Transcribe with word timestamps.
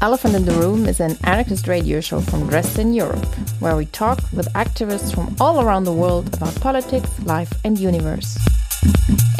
Elephant 0.00 0.36
in 0.36 0.44
the 0.44 0.52
Room 0.52 0.86
is 0.86 1.00
an 1.00 1.16
anarchist 1.24 1.66
radio 1.66 2.00
show 2.00 2.20
from 2.20 2.46
Dresden, 2.46 2.94
Europe, 2.94 3.26
where 3.58 3.74
we 3.74 3.86
talk 3.86 4.20
with 4.32 4.46
activists 4.52 5.12
from 5.12 5.34
all 5.40 5.60
around 5.60 5.82
the 5.82 5.92
world 5.92 6.32
about 6.34 6.54
politics, 6.60 7.10
life, 7.24 7.52
and 7.64 7.76
universe. 7.76 8.38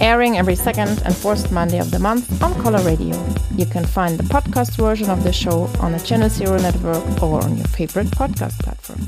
Airing 0.00 0.36
every 0.36 0.56
second 0.56 1.00
and 1.04 1.16
fourth 1.16 1.52
Monday 1.52 1.79
of 1.79 1.92
the 1.92 2.00
month 2.00 2.42
on 2.42 2.54
coloRadio. 2.54 3.14
You 3.56 3.66
can 3.66 3.84
find 3.84 4.18
the 4.18 4.24
podcast 4.24 4.76
version 4.76 5.08
of 5.10 5.22
the 5.22 5.33
show 5.33 5.71
on 5.79 5.92
the 5.92 6.01
Channel 6.01 6.29
Zero 6.29 6.59
network 6.59 7.22
or 7.22 7.40
on 7.40 7.56
your 7.56 7.69
favorite 7.69 8.09
podcast 8.09 8.59
platform. 8.59 8.99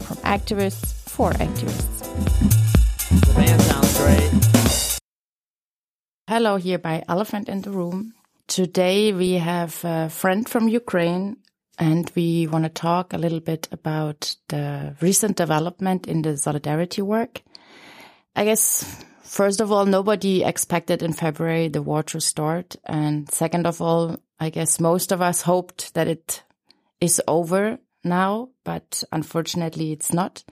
From 0.00 0.16
activists 0.18 0.92
for 1.08 1.30
activists. 1.32 2.04
The 3.08 3.32
band 3.34 3.62
sounds 3.62 3.96
great. 3.96 5.00
Hello, 6.28 6.56
here 6.56 6.78
by 6.78 7.02
Elephant 7.08 7.48
in 7.48 7.62
the 7.62 7.70
Room. 7.70 8.15
Today 8.48 9.12
we 9.12 9.32
have 9.32 9.84
a 9.84 10.08
friend 10.08 10.48
from 10.48 10.68
Ukraine 10.68 11.38
and 11.78 12.10
we 12.14 12.46
want 12.46 12.62
to 12.62 12.70
talk 12.70 13.12
a 13.12 13.18
little 13.18 13.40
bit 13.40 13.66
about 13.72 14.36
the 14.48 14.94
recent 15.00 15.36
development 15.36 16.06
in 16.06 16.22
the 16.22 16.36
solidarity 16.36 17.02
work. 17.02 17.42
I 18.36 18.44
guess, 18.44 19.04
first 19.22 19.60
of 19.60 19.72
all, 19.72 19.84
nobody 19.84 20.44
expected 20.44 21.02
in 21.02 21.12
February 21.12 21.66
the 21.68 21.82
war 21.82 22.04
to 22.04 22.20
start. 22.20 22.76
And 22.84 23.28
second 23.32 23.66
of 23.66 23.82
all, 23.82 24.16
I 24.38 24.50
guess 24.50 24.78
most 24.78 25.10
of 25.10 25.20
us 25.20 25.42
hoped 25.42 25.94
that 25.94 26.06
it 26.06 26.44
is 27.00 27.20
over 27.26 27.78
now, 28.04 28.50
but 28.62 29.02
unfortunately 29.10 29.90
it's 29.90 30.12
not. 30.12 30.44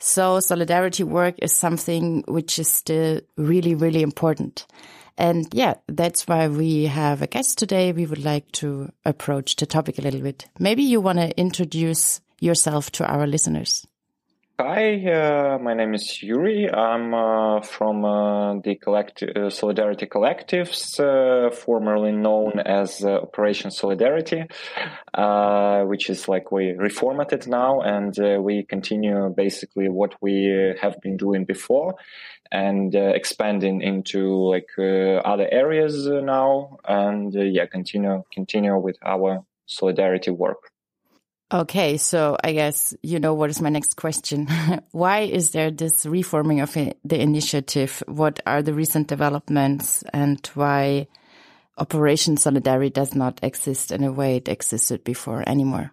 So 0.00 0.40
solidarity 0.40 1.04
work 1.04 1.34
is 1.38 1.52
something 1.52 2.24
which 2.26 2.58
is 2.58 2.68
still 2.68 3.20
really, 3.36 3.74
really 3.74 4.02
important. 4.02 4.66
And 5.18 5.46
yeah, 5.52 5.74
that's 5.86 6.26
why 6.26 6.48
we 6.48 6.86
have 6.86 7.20
a 7.20 7.26
guest 7.26 7.58
today. 7.58 7.92
We 7.92 8.06
would 8.06 8.24
like 8.24 8.50
to 8.52 8.90
approach 9.04 9.56
the 9.56 9.66
topic 9.66 9.98
a 9.98 10.02
little 10.02 10.22
bit. 10.22 10.48
Maybe 10.58 10.82
you 10.82 11.02
want 11.02 11.18
to 11.18 11.38
introduce 11.38 12.22
yourself 12.40 12.90
to 12.92 13.06
our 13.06 13.26
listeners. 13.26 13.86
Hi, 14.62 15.02
uh, 15.06 15.58
my 15.58 15.72
name 15.72 15.94
is 15.94 16.22
Yuri. 16.22 16.70
I'm 16.70 17.14
uh, 17.14 17.62
from 17.62 18.04
uh, 18.04 18.60
the 18.60 18.74
collective, 18.74 19.34
uh, 19.34 19.48
Solidarity 19.48 20.04
Collectives, 20.04 21.00
uh, 21.00 21.50
formerly 21.50 22.12
known 22.12 22.60
as 22.60 23.02
uh, 23.02 23.22
Operation 23.22 23.70
Solidarity, 23.70 24.44
which 25.88 26.10
is 26.10 26.28
like 26.28 26.52
we 26.52 26.74
reformatted 26.74 27.46
now, 27.46 27.80
and 27.80 28.14
we 28.44 28.62
continue 28.62 29.32
basically 29.34 29.88
what 29.88 30.14
we 30.20 30.74
have 30.78 31.00
been 31.00 31.16
doing 31.16 31.46
before, 31.46 31.94
and 32.52 32.94
expanding 32.94 33.80
into 33.80 34.46
like 34.46 34.68
other 34.78 35.48
areas 35.50 36.06
now, 36.06 36.76
and 36.86 37.32
yeah, 37.32 37.64
continue 37.64 38.24
continue 38.30 38.76
with 38.76 38.98
our 39.06 39.42
solidarity 39.64 40.30
work. 40.30 40.70
Okay, 41.52 41.96
so 41.96 42.36
I 42.44 42.52
guess 42.52 42.94
you 43.02 43.18
know 43.18 43.34
what 43.34 43.50
is 43.50 43.60
my 43.60 43.70
next 43.70 43.96
question. 43.96 44.46
Why 44.92 45.20
is 45.20 45.50
there 45.50 45.72
this 45.72 46.06
reforming 46.06 46.60
of 46.60 46.74
the 46.74 47.20
initiative? 47.20 48.04
What 48.06 48.38
are 48.46 48.62
the 48.62 48.72
recent 48.72 49.08
developments 49.08 50.04
and 50.12 50.46
why 50.54 51.08
Operation 51.76 52.36
Solidarity 52.36 52.90
does 52.90 53.16
not 53.16 53.40
exist 53.42 53.90
in 53.90 54.04
a 54.04 54.12
way 54.12 54.36
it 54.36 54.48
existed 54.48 55.02
before 55.02 55.42
anymore? 55.48 55.90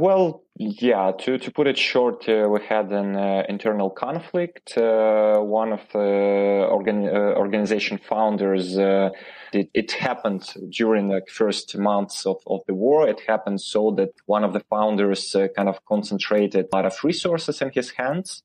Well, 0.00 0.44
yeah, 0.56 1.12
to, 1.12 1.36
to 1.36 1.50
put 1.50 1.66
it 1.66 1.76
short, 1.76 2.26
uh, 2.26 2.48
we 2.48 2.60
had 2.66 2.90
an 2.90 3.16
uh, 3.16 3.42
internal 3.50 3.90
conflict. 3.90 4.78
Uh, 4.78 5.40
one 5.40 5.74
of 5.74 5.80
the 5.92 6.66
organ, 6.70 7.06
uh, 7.06 7.34
organization 7.36 7.98
founders, 7.98 8.78
uh, 8.78 9.10
it, 9.52 9.68
it, 9.74 9.92
happened 9.92 10.54
during 10.70 11.08
the 11.08 11.20
first 11.28 11.76
months 11.76 12.24
of, 12.24 12.38
of 12.46 12.60
the 12.66 12.72
war. 12.72 13.06
It 13.06 13.20
happened 13.28 13.60
so 13.60 13.90
that 13.98 14.14
one 14.24 14.42
of 14.42 14.54
the 14.54 14.60
founders 14.70 15.34
uh, 15.34 15.48
kind 15.54 15.68
of 15.68 15.84
concentrated 15.84 16.68
a 16.72 16.76
lot 16.76 16.86
of 16.86 16.96
resources 17.04 17.60
in 17.60 17.70
his 17.74 17.90
hands 17.90 18.42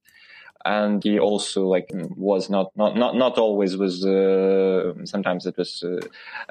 and 0.65 1.03
he 1.03 1.19
also 1.19 1.67
like 1.67 1.91
was 2.15 2.49
not 2.49 2.75
not 2.75 2.97
not, 2.97 3.15
not 3.15 3.37
always 3.37 3.77
was 3.77 4.03
uh, 4.03 4.93
sometimes 5.05 5.45
it 5.45 5.55
was 5.57 5.83
uh, 5.83 5.99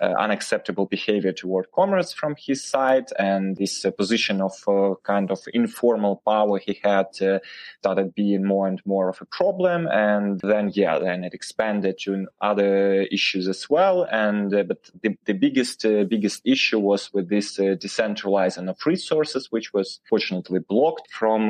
uh, 0.01 0.15
unacceptable 0.19 0.87
behavior 0.87 1.33
toward 1.33 1.71
comrades 1.73 2.13
from 2.13 2.37
his 2.39 2.63
side. 2.63 3.09
And 3.19 3.57
this 3.57 3.85
uh, 3.85 3.91
position 3.91 4.41
of 4.41 4.53
uh, 4.69 4.95
kind 5.03 5.33
of 5.33 5.41
informal 5.53 6.23
power 6.25 6.61
he 6.61 6.81
had 6.83 7.07
uh, 7.21 7.41
started 7.81 8.15
being 8.15 8.45
more 8.45 8.69
and 8.69 8.81
more 8.87 9.09
of 9.09 9.21
a 9.21 9.25
problem. 9.25 9.89
And 9.89 10.41
then 10.41 10.71
yeah 10.75 10.99
then 11.01 11.25
it 11.25 11.35
expanded 11.35 11.99
to 12.05 12.29
other 12.41 13.03
issues 13.03 13.49
as 13.49 13.69
well. 13.69 14.05
And 14.05 14.51
but 14.69 14.91
the, 15.03 15.19
the 15.25 15.35
biggest 15.35 15.83
biggest 15.83 16.43
issue 16.45 16.79
was 16.79 17.13
with 17.13 17.29
this 17.29 17.59
decentralizing 17.59 18.69
of 18.71 18.79
resources 18.87 19.51
which 19.51 19.73
was 19.73 20.01
fortunately 20.09 20.61
blocked 20.61 21.11
from 21.11 21.49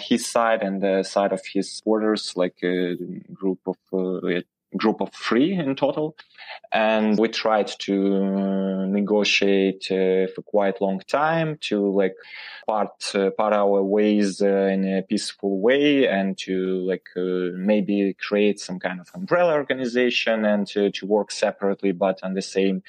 his 0.00 0.26
side 0.26 0.62
and 0.62 0.82
the 0.82 1.04
side 1.04 1.32
of 1.32 1.42
his 1.46 1.80
supporters, 1.92 2.36
like 2.36 2.62
a 2.62 2.96
group 3.32 3.60
of 3.66 3.76
uh, 3.92 4.40
group 4.74 5.02
of 5.02 5.12
three 5.12 5.52
in 5.52 5.76
total. 5.76 6.16
And 6.72 7.18
we 7.18 7.28
tried 7.28 7.70
to 7.80 8.86
negotiate 8.86 9.90
uh, 9.90 10.32
for 10.34 10.42
quite 10.42 10.80
long 10.80 11.00
time 11.06 11.58
to 11.68 11.90
like 11.90 12.14
part 12.66 13.14
uh, 13.14 13.30
part 13.30 13.52
our 13.52 13.82
ways 13.82 14.40
uh, 14.40 14.70
in 14.72 14.84
a 14.84 15.02
peaceful 15.02 15.60
way 15.60 16.08
and 16.08 16.38
to 16.38 16.80
like 16.86 17.08
uh, 17.16 17.52
maybe 17.54 18.14
create 18.14 18.60
some 18.60 18.78
kind 18.78 19.00
of 19.00 19.10
umbrella 19.14 19.52
organization 19.54 20.46
and 20.46 20.66
to, 20.68 20.90
to 20.90 21.06
work 21.06 21.30
separately 21.30 21.92
but 21.92 22.18
on 22.22 22.32
the 22.32 22.42
same 22.42 22.82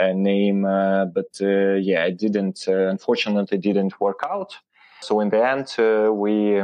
uh, 0.00 0.12
name. 0.12 0.64
Uh, 0.64 1.04
but 1.04 1.38
yeah, 1.40 2.06
it 2.06 2.16
didn't 2.16 2.66
unfortunately 2.66 3.58
didn't 3.58 4.00
work 4.00 4.20
out. 4.24 4.56
So 5.02 5.20
in 5.20 5.28
the 5.28 5.46
end, 5.46 5.68
we 6.18 6.62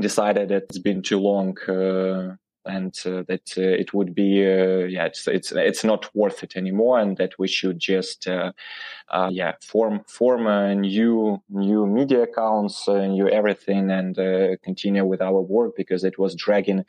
decided 0.00 0.48
that 0.48 0.64
it's 0.64 0.78
been 0.78 1.02
too 1.02 1.18
long 1.18 1.56
uh, 1.68 2.36
and 2.66 2.98
uh, 3.04 3.22
that 3.28 3.52
uh, 3.56 3.62
it 3.62 3.92
would 3.92 4.14
be 4.14 4.42
uh, 4.42 4.86
yeah 4.86 5.04
it's 5.04 5.26
it's 5.28 5.52
it's 5.52 5.84
not 5.84 6.08
worth 6.14 6.42
it 6.42 6.56
anymore 6.56 6.98
and 6.98 7.16
that 7.18 7.38
we 7.38 7.46
should 7.46 7.78
just 7.78 8.26
uh, 8.26 8.52
uh, 9.10 9.28
yeah 9.30 9.52
form 9.60 10.00
form 10.06 10.46
a 10.46 10.74
new 10.74 11.40
new 11.50 11.86
media 11.86 12.22
accounts 12.22 12.88
and 12.88 13.12
new 13.12 13.28
everything 13.28 13.90
and 13.90 14.16
continue 14.62 15.04
with 15.04 15.20
our 15.20 15.40
work 15.40 15.74
because 15.76 16.04
it 16.04 16.18
was 16.18 16.34
dragging 16.34 16.84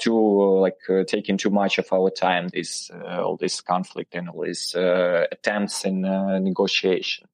too 0.00 0.58
like 0.60 0.78
taking 1.06 1.36
too 1.36 1.50
much 1.50 1.78
of 1.78 1.86
our 1.92 2.10
time 2.10 2.48
this 2.48 2.90
all 3.06 3.36
this 3.36 3.60
conflict 3.60 4.14
and 4.14 4.28
all 4.28 4.44
these 4.44 4.74
attempts 4.74 5.84
in 5.84 6.02
negotiation 6.42 7.28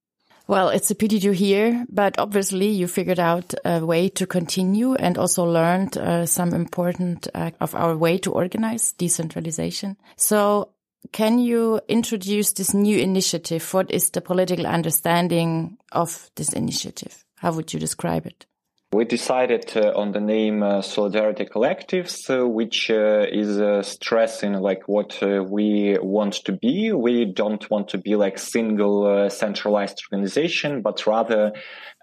well, 0.46 0.68
it's 0.68 0.90
a 0.90 0.94
pity 0.94 1.20
to 1.20 1.32
hear, 1.32 1.86
but 1.88 2.18
obviously 2.18 2.68
you 2.68 2.86
figured 2.86 3.18
out 3.18 3.54
a 3.64 3.84
way 3.84 4.08
to 4.10 4.26
continue 4.26 4.94
and 4.94 5.16
also 5.16 5.44
learned 5.44 5.96
uh, 5.96 6.26
some 6.26 6.52
important 6.52 7.28
uh, 7.34 7.50
of 7.60 7.74
our 7.74 7.96
way 7.96 8.18
to 8.18 8.32
organize 8.32 8.92
decentralization. 8.92 9.96
So 10.16 10.70
can 11.12 11.38
you 11.38 11.80
introduce 11.88 12.52
this 12.52 12.74
new 12.74 12.98
initiative? 12.98 13.72
What 13.72 13.90
is 13.90 14.10
the 14.10 14.20
political 14.20 14.66
understanding 14.66 15.78
of 15.92 16.30
this 16.36 16.52
initiative? 16.52 17.24
How 17.36 17.52
would 17.52 17.72
you 17.72 17.80
describe 17.80 18.26
it? 18.26 18.46
We 18.94 19.04
decided 19.04 19.76
uh, 19.76 19.92
on 19.96 20.12
the 20.12 20.20
name 20.20 20.62
uh, 20.62 20.80
Solidarity 20.80 21.46
Collectives, 21.46 22.30
uh, 22.30 22.46
which 22.46 22.92
uh, 22.92 23.26
is 23.28 23.60
uh, 23.60 23.82
stressing 23.82 24.52
like 24.52 24.86
what 24.86 25.20
uh, 25.20 25.42
we 25.42 25.98
want 26.00 26.34
to 26.44 26.52
be. 26.52 26.92
We 26.92 27.24
don't 27.24 27.68
want 27.68 27.88
to 27.88 27.98
be 27.98 28.14
like 28.14 28.38
single 28.38 29.28
centralized 29.30 30.00
organization, 30.06 30.80
but 30.80 31.08
rather 31.08 31.54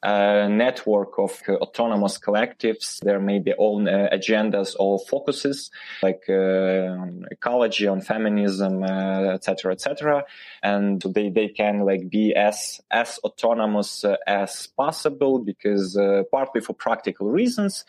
a 0.04 0.50
network 0.50 1.18
of 1.20 1.42
autonomous 1.50 2.18
collectives. 2.18 3.00
There 3.02 3.20
may 3.20 3.40
be 3.40 3.54
own 3.58 3.86
agendas 3.86 4.76
or 4.80 5.00
focuses 5.00 5.72
like 6.02 6.24
on 6.30 7.26
ecology, 7.32 7.88
on 7.88 8.02
feminism, 8.02 8.84
etc., 8.84 9.74
etc. 9.74 10.24
And 10.64 11.02
they, 11.02 11.30
they 11.30 11.50
can 11.50 11.82
like 11.82 12.10
be 12.10 12.34
as 12.36 12.82
as 12.90 13.20
autonomous 13.24 14.06
as 14.28 14.68
possible 14.68 15.40
because 15.40 15.98
partly 16.32 16.62
for 16.62 16.74
practical 16.74 17.30
reasons, 17.30 17.86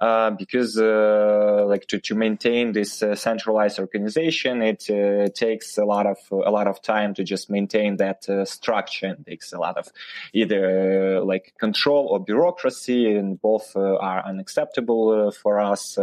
uh, 0.00 0.30
because 0.30 0.78
uh, 0.78 1.64
like 1.66 1.86
to, 1.88 1.98
to 1.98 2.14
maintain 2.14 2.72
this 2.72 3.02
uh, 3.02 3.14
centralized 3.14 3.78
organization, 3.78 4.62
it 4.62 4.88
uh, 4.90 5.28
takes 5.34 5.78
a 5.78 5.84
lot 5.84 6.06
of 6.06 6.18
a 6.30 6.50
lot 6.50 6.66
of 6.66 6.80
time 6.82 7.14
to 7.14 7.24
just 7.24 7.50
maintain 7.50 7.96
that 7.96 8.28
uh, 8.28 8.44
structure. 8.44 9.16
It 9.18 9.26
takes 9.26 9.52
a 9.52 9.58
lot 9.58 9.76
of 9.76 9.88
either 10.32 11.20
like 11.20 11.54
control 11.58 12.06
or 12.06 12.20
bureaucracy, 12.20 13.14
and 13.14 13.40
both 13.40 13.76
are 13.76 14.24
unacceptable 14.24 15.30
for 15.32 15.60
us 15.60 15.98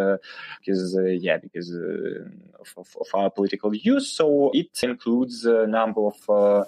because 0.66 0.98
yeah, 1.22 1.38
because 1.38 1.72
of, 1.74 2.74
of, 2.78 2.98
of, 3.00 3.08
our 3.14 3.30
political 3.30 3.70
views. 3.70 4.12
So 4.12 4.52
it 4.54 4.84
includes 4.84 5.46
a 5.46 5.68
number 5.68 6.02
of 6.08 6.66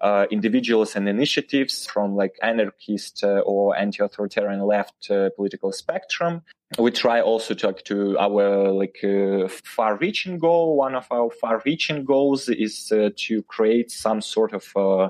uh, 0.00 0.26
individuals 0.30 0.94
and 0.96 1.08
initiatives 1.08 1.86
from 1.86 2.14
like 2.14 2.36
anarchist 2.42 3.24
uh, 3.24 3.40
or 3.40 3.76
anti-authoritarian 3.76 4.60
left 4.60 5.10
uh, 5.10 5.30
political 5.36 5.72
spectrum. 5.72 6.42
We 6.78 6.90
try 6.90 7.20
also 7.20 7.54
to 7.54 7.72
to 7.84 8.18
our 8.18 8.72
like 8.72 8.98
uh, 9.04 9.48
far-reaching 9.48 10.38
goal. 10.38 10.76
One 10.76 10.96
of 10.96 11.06
our 11.12 11.30
far-reaching 11.30 12.04
goals 12.04 12.48
is 12.48 12.90
uh, 12.90 13.10
to 13.16 13.42
create 13.44 13.92
some 13.92 14.20
sort 14.20 14.52
of 14.52 14.72
uh, 14.74 15.08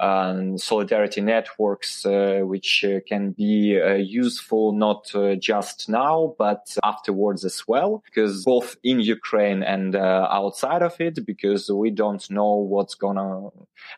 um, 0.00 0.56
solidarity 0.56 1.20
networks, 1.20 2.06
uh, 2.06 2.40
which 2.44 2.84
uh, 2.84 3.00
can 3.08 3.32
be 3.32 3.80
uh, 3.80 3.94
useful 3.94 4.72
not 4.72 5.12
just 5.40 5.88
now 5.88 6.34
but 6.38 6.76
afterwards 6.84 7.44
as 7.44 7.66
well, 7.66 8.02
because 8.04 8.44
both 8.44 8.76
in 8.84 9.00
Ukraine 9.00 9.64
and 9.64 9.96
outside 9.96 10.82
of 10.82 11.00
it, 11.00 11.26
because 11.26 11.70
we 11.70 11.90
don't 11.90 12.30
know 12.30 12.54
what's 12.54 12.94
gonna 12.94 13.48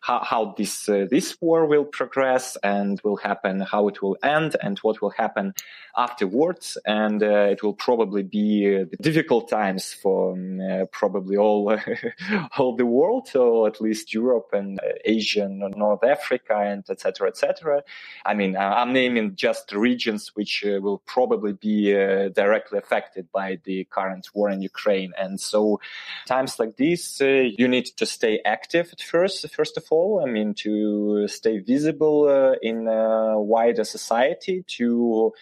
how, 0.01 0.23
how 0.23 0.55
this 0.57 0.85
this 0.85 1.37
war 1.41 1.67
will 1.67 1.85
progress 1.85 2.57
and 2.63 2.99
will 3.03 3.17
happen, 3.17 3.61
how 3.61 3.87
it 3.87 4.01
will 4.01 4.17
end, 4.23 4.55
and 4.63 4.79
what 4.79 4.99
will 5.01 5.11
happen 5.11 5.53
afterwards. 5.97 6.77
And 6.85 7.21
it 7.21 7.63
will 7.63 7.73
probably 7.73 8.23
be 8.23 8.85
difficult 9.01 9.49
times 9.49 9.93
for 9.93 10.33
um, 10.33 10.87
probably 10.91 11.37
all 11.37 11.77
all 12.57 12.75
the 12.75 12.85
world, 12.85 13.29
or 13.35 13.67
at 13.67 13.81
least 13.81 14.13
Europe 14.13 14.49
and 14.53 14.79
Asia 15.05 15.43
and 15.43 15.59
North 15.75 16.03
Africa 16.03 16.55
and 16.57 16.83
etc. 16.89 17.29
etc. 17.29 17.83
I 18.25 18.33
mean, 18.33 18.55
uh, 18.55 18.59
I'm 18.59 18.93
naming 18.93 19.35
just 19.35 19.71
regions 19.71 20.31
which 20.35 20.63
uh, 20.65 20.79
will 20.81 20.99
probably 21.05 21.53
be 21.53 21.95
uh, 21.95 22.29
directly 22.29 22.77
affected 22.77 23.31
by 23.31 23.59
the 23.63 23.85
current 23.85 24.29
war 24.33 24.49
in 24.49 24.61
Ukraine. 24.61 25.13
And 25.17 25.39
so 25.39 25.79
times 26.25 26.59
like 26.59 26.77
these, 26.77 27.19
you 27.21 27.67
need 27.67 27.85
to 27.97 28.05
stay 28.05 28.39
active 28.45 28.89
at 28.91 29.01
first, 29.01 29.49
first 29.53 29.77
of 29.77 29.85
all. 29.91 30.23
I 30.25 30.29
mean, 30.29 30.53
to 30.55 31.27
stay 31.27 31.59
visible 31.59 32.55
in 32.61 32.87
a 32.87 33.39
wider 33.39 33.83
society, 33.83 34.63
to 34.77 35.33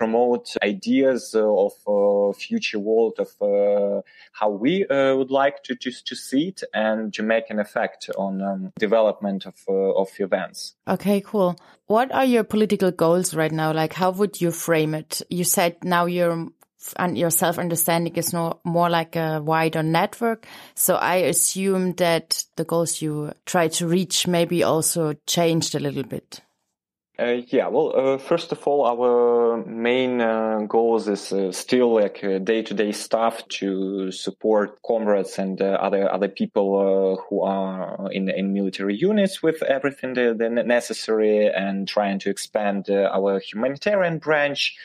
promote 0.00 0.56
ideas 0.62 1.34
uh, 1.34 1.44
of 1.46 1.72
uh, 1.86 2.32
future 2.32 2.78
world 2.78 3.18
of 3.18 3.30
uh, 3.42 4.00
how 4.32 4.48
we 4.48 4.86
would 4.88 5.30
like 5.30 5.62
to, 5.62 5.74
to, 5.74 5.90
to 5.90 6.16
see 6.16 6.48
it 6.48 6.62
and 6.72 7.12
to 7.12 7.22
make 7.22 7.50
an 7.50 7.58
effect 7.58 8.08
on 8.16 8.40
um, 8.40 8.72
development 8.78 9.44
of, 9.44 9.56
of 9.68 10.08
events. 10.18 10.74
Okay, 10.88 11.20
cool. 11.20 11.54
What 11.84 12.10
are 12.12 12.24
your 12.24 12.44
political 12.44 12.90
goals 12.90 13.34
right 13.34 13.52
now? 13.52 13.74
Like, 13.74 13.92
how 13.92 14.10
would 14.12 14.40
you 14.40 14.50
frame 14.52 14.94
it? 14.94 15.20
You 15.28 15.44
said 15.44 15.76
now 15.84 16.06
your 16.06 16.48
and 16.96 17.18
your 17.18 17.30
self 17.30 17.58
understanding 17.58 18.16
is 18.16 18.32
no 18.32 18.58
more 18.64 18.88
like 18.88 19.16
a 19.16 19.42
wider 19.44 19.82
network. 19.82 20.46
So 20.74 20.94
I 20.94 21.16
assume 21.16 21.92
that 21.96 22.42
the 22.56 22.64
goals 22.64 23.02
you 23.02 23.32
try 23.44 23.68
to 23.68 23.86
reach 23.86 24.26
maybe 24.26 24.62
also 24.62 25.12
changed 25.26 25.74
a 25.74 25.80
little 25.80 26.04
bit. 26.04 26.40
Uh, 27.20 27.42
yeah, 27.48 27.68
well, 27.68 27.92
uh, 27.94 28.16
first 28.16 28.50
of 28.50 28.66
all, 28.66 28.86
our 28.86 29.62
main 29.66 30.22
uh, 30.22 30.60
goals 30.66 31.06
is 31.06 31.30
uh, 31.32 31.52
still 31.52 31.94
like 31.94 32.22
day 32.44 32.62
to 32.62 32.72
day 32.72 32.92
stuff 32.92 33.46
to 33.48 34.10
support 34.10 34.80
comrades 34.82 35.38
and 35.38 35.60
uh, 35.60 35.76
other 35.82 36.10
other 36.10 36.28
people 36.28 36.78
uh, 36.78 37.22
who 37.28 37.42
are 37.42 38.10
in 38.10 38.30
in 38.30 38.54
military 38.54 38.96
units 38.96 39.42
with 39.42 39.62
everything 39.64 40.14
that, 40.14 40.38
that 40.38 40.66
necessary, 40.66 41.46
and 41.46 41.86
trying 41.86 42.18
to 42.18 42.30
expand 42.30 42.88
our 42.88 43.38
humanitarian 43.38 44.18
branch 44.18 44.78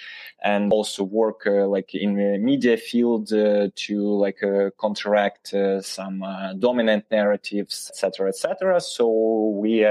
and 0.44 0.74
also 0.74 1.06
work 1.06 1.48
uh, 1.48 1.66
like 1.66 1.96
in 1.96 2.16
the 2.16 2.38
media 2.38 2.76
field 2.76 3.32
uh, 3.32 3.70
to 3.76 4.14
like 4.18 4.44
uh, 4.44 4.72
counteract 4.80 5.54
some 5.82 6.20
dominant 6.60 7.06
narratives, 7.10 7.90
etc., 7.94 8.28
etc. 8.28 8.82
So 8.82 9.56
we 9.58 9.86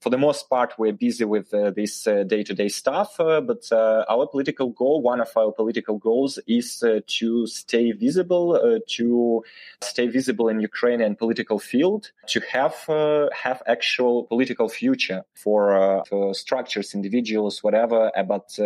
for 0.00 0.10
the 0.10 0.18
most 0.18 0.48
part, 0.48 0.74
we're 0.78 0.92
busy 0.92 1.24
with 1.24 1.52
uh, 1.52 1.70
this 1.70 2.06
uh, 2.06 2.22
day-to-day 2.22 2.68
stuff. 2.68 3.18
Uh, 3.18 3.40
but 3.40 3.70
uh, 3.72 4.04
our 4.08 4.26
political 4.26 4.68
goal, 4.70 5.02
one 5.02 5.20
of 5.20 5.30
our 5.36 5.52
political 5.52 5.98
goals, 5.98 6.38
is 6.46 6.82
uh, 6.82 7.00
to 7.06 7.46
stay 7.46 7.92
visible, 7.92 8.52
uh, 8.54 8.78
to 8.86 9.42
stay 9.80 10.06
visible 10.06 10.48
in 10.48 10.60
Ukrainian 10.60 11.16
political 11.16 11.58
field, 11.58 12.12
to 12.28 12.40
have 12.40 12.76
have 13.44 13.62
actual 13.66 14.24
political 14.24 14.68
future 14.68 15.24
for, 15.34 16.02
for 16.08 16.34
structures, 16.34 16.94
individuals, 16.94 17.62
whatever, 17.62 18.10
but 18.26 18.58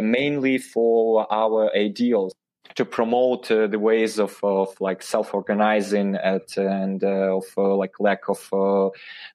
mainly 0.00 0.58
for 0.58 1.26
our 1.32 1.70
ideals 1.76 2.32
to 2.74 2.84
promote 2.84 3.50
uh, 3.50 3.66
the 3.66 3.78
ways 3.78 4.18
of, 4.18 4.38
of 4.42 4.80
like 4.80 5.02
self-organizing 5.02 6.14
at, 6.16 6.56
and 6.56 7.02
uh, 7.02 7.36
of 7.36 7.44
uh, 7.56 7.74
like 7.74 7.98
lack 8.00 8.28
of 8.28 8.48
uh, 8.52 8.86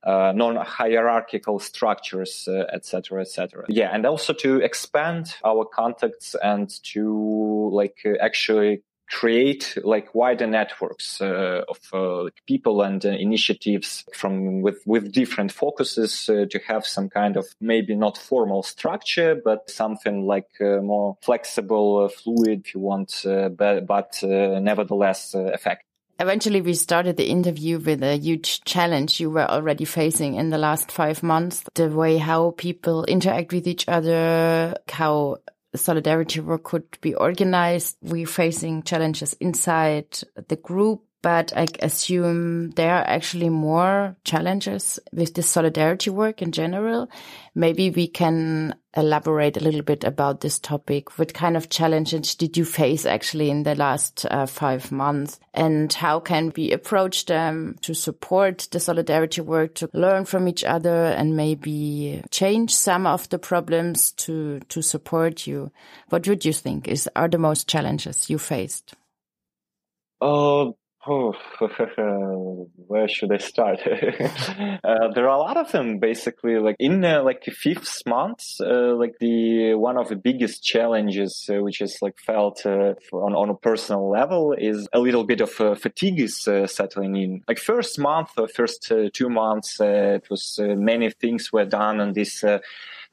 uh, 0.03 0.31
non-hierarchical 0.35 1.59
structures, 1.59 2.47
etc., 2.71 3.19
uh, 3.19 3.21
etc. 3.21 3.65
yeah, 3.67 3.89
and 3.91 4.05
also 4.05 4.33
to 4.33 4.59
expand 4.61 5.35
our 5.43 5.65
contacts 5.65 6.35
and 6.41 6.69
to 6.83 7.69
like 7.73 8.05
actually 8.21 8.81
create 9.09 9.77
like 9.83 10.15
wider 10.15 10.47
networks 10.47 11.21
uh, 11.21 11.61
of 11.69 11.79
uh, 11.93 12.29
people 12.47 12.81
and 12.81 13.05
uh, 13.05 13.09
initiatives 13.09 14.03
from 14.13 14.61
with 14.61 14.81
with 14.85 15.11
different 15.11 15.51
focuses 15.51 16.27
uh, 16.29 16.45
to 16.49 16.59
have 16.67 16.85
some 16.85 17.09
kind 17.09 17.37
of 17.37 17.45
maybe 17.61 17.95
not 17.95 18.17
formal 18.17 18.63
structure 18.63 19.39
but 19.43 19.69
something 19.69 20.25
like 20.25 20.49
uh, 20.59 20.81
more 20.81 21.17
flexible 21.21 22.05
uh, 22.05 22.09
fluid 22.09 22.61
if 22.65 22.73
you 22.73 22.79
want 22.79 23.21
but, 23.57 23.85
but 23.85 24.19
nevertheless 24.23 25.35
effective 25.35 25.85
Eventually, 26.17 26.61
we 26.61 26.75
started 26.75 27.17
the 27.17 27.27
interview 27.27 27.77
with 27.77 28.01
a 28.01 28.15
huge 28.15 28.63
challenge 28.63 29.19
you 29.19 29.29
were 29.29 29.51
already 29.51 29.83
facing 29.83 30.35
in 30.35 30.49
the 30.49 30.57
last 30.57 30.89
five 30.89 31.21
months. 31.21 31.65
The 31.73 31.89
way 31.89 32.17
how 32.17 32.51
people 32.51 33.03
interact 33.03 33.51
with 33.51 33.67
each 33.67 33.85
other, 33.89 34.75
how 34.87 35.39
solidarity 35.77 36.39
work 36.39 36.63
could 36.63 36.97
be 37.01 37.15
organized. 37.15 37.97
We're 38.01 38.27
facing 38.27 38.83
challenges 38.83 39.33
inside 39.33 40.19
the 40.47 40.55
group, 40.55 41.03
but 41.25 41.51
I 41.55 41.65
assume 41.81 42.69
there 42.75 42.93
are 42.93 43.03
actually 43.03 43.49
more 43.49 44.15
challenges 44.25 44.99
with 45.11 45.33
the 45.33 45.41
solidarity 45.41 46.11
work 46.11 46.43
in 46.43 46.51
general. 46.51 47.09
Maybe 47.55 47.89
we 47.89 48.07
can 48.07 48.75
elaborate 48.95 49.57
a 49.57 49.59
little 49.59 49.81
bit 49.81 50.03
about 50.03 50.41
this 50.41 50.59
topic. 50.59 51.17
What 51.17 51.33
kind 51.33 51.57
of 51.57 51.69
challenges 51.69 52.35
did 52.35 52.55
you 52.57 52.63
face 52.63 53.07
actually 53.07 53.49
in 53.49 53.63
the 53.63 53.73
last 53.73 54.27
uh, 54.29 54.45
five 54.45 54.91
months? 54.91 55.39
And 55.51 55.91
how 55.91 56.19
can 56.19 56.53
we 56.55 56.71
approach 56.71 57.25
them 57.25 57.77
to 57.81 57.95
support 57.95 58.67
the 58.69 58.79
solidarity 58.79 59.41
work, 59.41 59.73
to 59.75 59.89
learn 59.93 60.25
from 60.25 60.47
each 60.47 60.63
other 60.63 61.05
and 61.05 61.35
maybe 61.35 62.21
change 62.29 62.71
some 62.71 63.07
of 63.07 63.27
the 63.29 63.39
problems 63.39 64.11
to, 64.11 64.59
to 64.69 64.83
support 64.83 65.47
you? 65.47 65.71
What 66.09 66.27
would 66.27 66.45
you 66.45 66.53
think 66.53 66.87
is, 66.87 67.09
are 67.15 67.29
the 67.29 67.39
most 67.39 67.67
challenges 67.67 68.29
you 68.29 68.37
faced? 68.37 68.93
Uh, 70.21 70.67
Oh, 71.07 71.35
where 72.87 73.07
should 73.07 73.31
I 73.31 73.37
start? 73.37 73.79
uh, 73.85 75.11
there 75.13 75.29
are 75.29 75.35
a 75.35 75.37
lot 75.37 75.55
of 75.57 75.71
them, 75.71 75.99
basically. 75.99 76.57
Like 76.57 76.75
in 76.79 77.05
uh, 77.05 77.21
like 77.23 77.43
the 77.43 77.51
fifth 77.51 78.01
month, 78.07 78.43
uh, 78.59 78.95
like 78.95 79.15
the 79.19 79.75
one 79.75 79.97
of 79.97 80.09
the 80.09 80.15
biggest 80.15 80.63
challenges, 80.63 81.47
uh, 81.51 81.61
which 81.61 81.81
is 81.81 81.99
like 82.01 82.17
felt 82.17 82.65
uh, 82.65 82.95
on 83.13 83.35
on 83.35 83.49
a 83.49 83.55
personal 83.55 84.09
level, 84.09 84.53
is 84.57 84.87
a 84.93 84.99
little 84.99 85.23
bit 85.23 85.41
of 85.41 85.61
uh, 85.61 85.75
fatigue 85.75 86.19
is 86.19 86.41
settling 86.41 87.15
in. 87.15 87.43
Like 87.47 87.59
first 87.59 87.99
month, 87.99 88.29
first 88.55 88.91
two 89.13 89.29
months, 89.29 89.79
it 89.79 90.27
was 90.29 90.59
many 90.59 91.11
things 91.11 91.53
were 91.53 91.65
done 91.65 91.99
on 91.99 92.13
this 92.13 92.43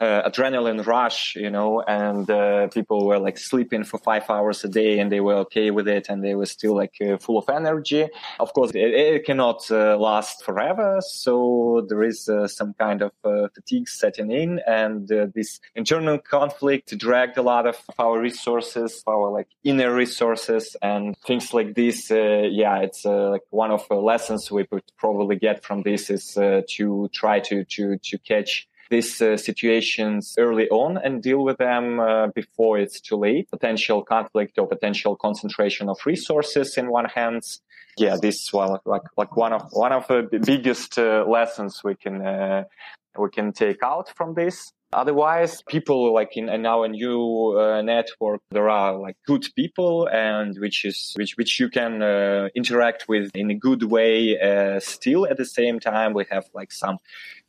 uh, 0.03 0.29
adrenaline 0.29 0.85
rush, 0.85 1.37
you 1.37 1.49
know, 1.49 1.81
and 1.81 2.29
uh, 2.29 2.67
people 2.69 3.07
were 3.07 3.21
like 3.21 3.39
sleeping 3.39 3.85
for 3.85 3.99
five 3.99 4.29
hours 4.29 4.65
a 4.65 4.69
day 4.69 4.99
and 4.99 5.13
they 5.13 5.21
were 5.21 5.37
okay 5.37 5.71
with 5.71 5.87
it 5.87 6.09
and 6.09 6.25
they 6.25 6.35
were 6.35 6.47
still 6.47 6.75
like 6.75 6.95
uh, 7.01 7.17
full 7.19 7.39
of 7.39 7.49
energy. 7.49 8.09
Of 8.41 8.53
course, 8.53 8.73
it, 8.75 8.93
it 9.15 9.25
cannot 9.25 9.71
uh, 9.71 9.97
last 9.97 10.45
forever. 10.45 10.99
So 11.07 11.87
there 11.89 12.03
is 12.03 12.29
uh, 12.29 12.49
some 12.49 12.75
kind 12.75 13.03
of 13.03 13.13
uh, 13.23 13.47
fatigue 13.55 13.89
setting 13.89 14.33
in 14.33 14.61
and 14.67 15.07
this 15.07 15.61
internal 15.77 16.19
conflict 16.19 16.99
dragged 16.99 17.39
a 17.39 17.43
lot 17.43 17.69
of 17.69 17.77
our 17.97 18.19
resources, 18.21 19.05
our 19.07 19.31
like 19.31 19.49
inner 19.63 19.95
resources 19.95 20.77
and 20.83 21.17
things 21.25 21.55
like 21.55 21.77
this. 21.77 22.11
yeah, 22.11 22.79
it's 22.81 23.05
like 23.05 23.43
one 23.51 23.71
of 23.71 23.87
the 23.89 23.95
lessons 23.95 24.51
we 24.51 24.67
could 24.67 24.83
probably 24.99 25.37
get 25.37 25.63
from 25.63 25.83
this 25.83 26.11
is 26.11 26.33
to 26.35 27.09
try 27.13 27.39
to, 27.39 27.65
to, 27.65 27.99
to 27.99 28.19
catch 28.19 28.67
these 28.93 29.13
uh, 29.23 29.37
situations 29.37 30.35
early 30.39 30.69
on 30.69 30.91
and 31.05 31.23
deal 31.29 31.43
with 31.49 31.59
them 31.59 31.99
uh, 31.99 32.29
before 32.41 32.79
it's 32.79 33.01
too 33.01 33.17
late. 33.17 33.51
Potential 33.51 33.99
conflict 34.15 34.59
or 34.59 34.67
potential 34.69 35.17
concentration 35.17 35.89
of 35.89 35.99
resources 36.13 36.77
in 36.81 36.87
one 36.99 37.07
hand. 37.07 37.43
Yeah, 37.97 38.17
this 38.27 38.37
is 38.43 38.53
one 38.53 38.79
like 38.95 39.07
like 39.17 39.37
one 39.45 39.53
of 39.53 39.63
one 39.87 39.93
of 39.93 40.07
the 40.09 40.21
biggest 40.53 40.99
uh, 40.99 41.25
lessons 41.37 41.73
we 41.89 41.95
can 41.95 42.17
uh, 42.35 42.65
we 43.19 43.29
can 43.31 43.53
take 43.53 43.83
out 43.83 44.07
from 44.17 44.35
this. 44.35 44.73
Otherwise, 44.95 45.63
people 45.63 46.13
like 46.13 46.37
in, 46.37 46.51
in 46.51 46.67
our 46.67 46.87
new 46.87 47.57
uh, 47.59 47.81
network, 47.81 48.43
there 48.51 48.69
are 48.69 48.95
like 48.95 49.17
good 49.27 49.45
people 49.57 50.07
and 50.13 50.59
which 50.59 50.85
is, 50.85 51.15
which, 51.17 51.35
which 51.39 51.59
you 51.59 51.71
can 51.71 52.03
uh, 52.03 52.49
interact 52.55 53.09
with 53.09 53.31
in 53.35 53.51
a 53.51 53.55
good 53.55 53.85
way. 53.85 54.39
Uh, 54.39 54.79
still 54.81 55.27
at 55.27 55.39
the 55.39 55.47
same 55.47 55.81
time, 55.81 56.13
we 56.13 56.27
have 56.31 56.45
like 56.53 56.71
some 56.71 56.99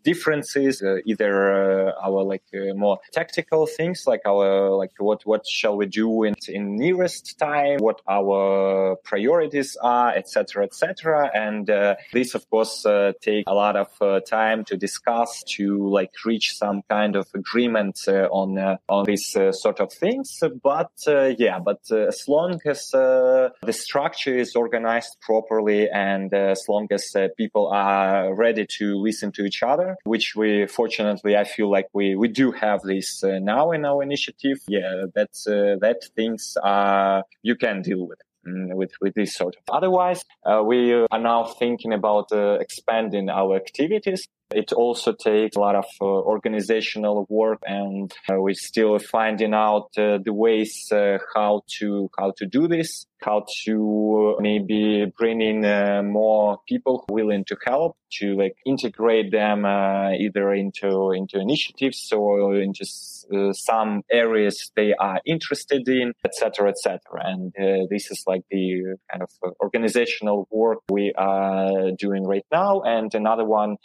differences, 0.04 0.82
uh, 0.82 0.98
either 1.06 1.90
uh, 1.90 1.92
our 2.04 2.24
like 2.24 2.44
uh, 2.54 2.74
more 2.76 3.00
tactical 3.12 3.66
things, 3.66 4.04
like 4.06 4.22
our 4.26 4.72
like 4.72 4.92
what 5.00 5.26
what 5.26 5.48
shall 5.48 5.78
we 5.78 5.86
do 5.86 6.24
in 6.24 6.36
in 6.48 6.76
nearest 6.76 7.38
time, 7.40 7.80
what 7.80 8.02
our 8.08 8.98
priorities 9.04 9.78
are, 9.82 10.10
etc., 10.16 10.66
etc. 10.66 11.32
And 11.34 11.70
uh, 11.70 11.96
this, 12.12 12.36
of 12.36 12.50
course, 12.50 12.86
uh, 12.86 13.14
take 13.22 13.46
a 13.48 13.54
lot 13.54 13.76
of 13.76 13.88
uh, 14.02 14.20
time 14.22 14.66
to 14.66 14.78
discuss 14.78 15.44
to 15.56 15.90
like 15.90 16.12
reach 16.26 16.56
some 16.56 16.82
kind 16.90 17.16
of 17.16 17.28
agreement 17.34 18.00
on 18.08 18.78
on 18.90 19.06
these 19.06 19.32
sort 19.32 19.80
of 19.80 19.92
things. 19.92 20.42
But 20.62 20.92
yeah, 21.06 21.60
but 21.60 21.82
as 21.92 22.28
long 22.28 22.60
as 22.66 22.90
the 22.92 23.52
structure 23.72 24.36
is 24.36 24.56
organized 24.56 25.18
properly 25.22 25.90
and 25.90 26.34
as 26.34 26.66
long 26.68 26.88
as 26.92 27.16
people 27.38 27.68
are 27.68 28.34
ready 28.34 28.66
to 28.78 28.98
listen 28.98 29.32
to 29.34 29.46
each 29.46 29.64
other, 29.64 29.93
which 30.04 30.36
we 30.36 30.68
fortunately 30.68 31.36
I 31.36 31.44
feel 31.44 31.70
like 31.70 31.88
we 31.94 32.16
we 32.16 32.28
do 32.28 32.52
have 32.52 32.82
this 32.82 33.24
uh, 33.24 33.40
now 33.40 33.72
in 33.72 33.86
our 33.86 34.04
initiative. 34.04 34.58
Yeah, 34.68 35.06
that's 35.16 35.48
uh, 35.48 35.76
that 35.82 36.04
things 36.16 36.58
are 36.64 37.24
you 37.42 37.56
can 37.56 37.82
deal 37.82 38.08
with. 38.08 38.20
Mm, 38.46 38.76
with 38.76 38.92
with 39.00 39.14
this 39.14 39.36
sort 39.36 39.56
of. 39.56 39.64
Otherwise, 39.74 40.26
uh, 40.46 40.62
we 40.66 40.92
are 40.92 41.20
now 41.20 41.46
thinking 41.46 41.94
about 41.94 42.30
uh, 42.34 42.58
expanding 42.60 43.30
our 43.30 43.56
activities. 43.56 44.28
It 44.54 44.74
also 44.74 45.14
takes 45.14 45.56
a 45.56 45.60
lot 45.60 45.76
of 45.76 45.86
uh, 46.02 46.06
organizational 46.06 47.26
work, 47.30 47.60
and 47.66 48.12
uh, 48.30 48.36
we're 48.40 48.54
still 48.54 49.00
finding 49.00 49.54
out 49.54 49.90
uh, 49.98 50.20
the 50.24 50.34
ways 50.34 50.92
uh, 50.92 51.20
how 51.34 51.62
to 51.80 52.10
how 52.20 52.34
to 52.38 52.46
do 52.46 52.68
this, 52.68 53.08
how 53.24 53.46
to 53.66 54.36
maybe 54.40 55.06
bring 55.18 55.42
in 55.42 55.66
uh, 55.66 56.02
more 56.04 56.58
people 56.68 57.06
willing 57.10 57.46
to 57.46 57.56
help 57.66 57.96
to 58.12 58.36
like 58.36 58.56
integrate 58.66 59.32
them 59.32 59.66
uh, 59.66 60.12
either 60.12 60.54
into 60.54 61.12
into 61.12 61.40
initiatives 61.40 62.12
or 62.12 62.56
into 62.56 62.86
some 63.54 64.02
areas 64.12 64.72
they 64.76 64.94
are 65.00 65.20
interested 65.26 65.88
in, 65.88 66.14
etc., 66.26 66.70
etc. 66.70 67.00
And 67.24 67.54
this 67.90 68.12
is 68.12 68.24
like 68.28 68.44
the 68.52 68.96
kind 69.12 69.24
of 69.24 69.30
organizational 69.62 70.48
work 70.52 70.80
we 70.90 71.14
are 71.18 71.92
doing 71.98 72.26
right 72.26 72.46
now. 72.52 72.82
And 72.82 73.14
another 73.16 73.46
one 73.46 73.78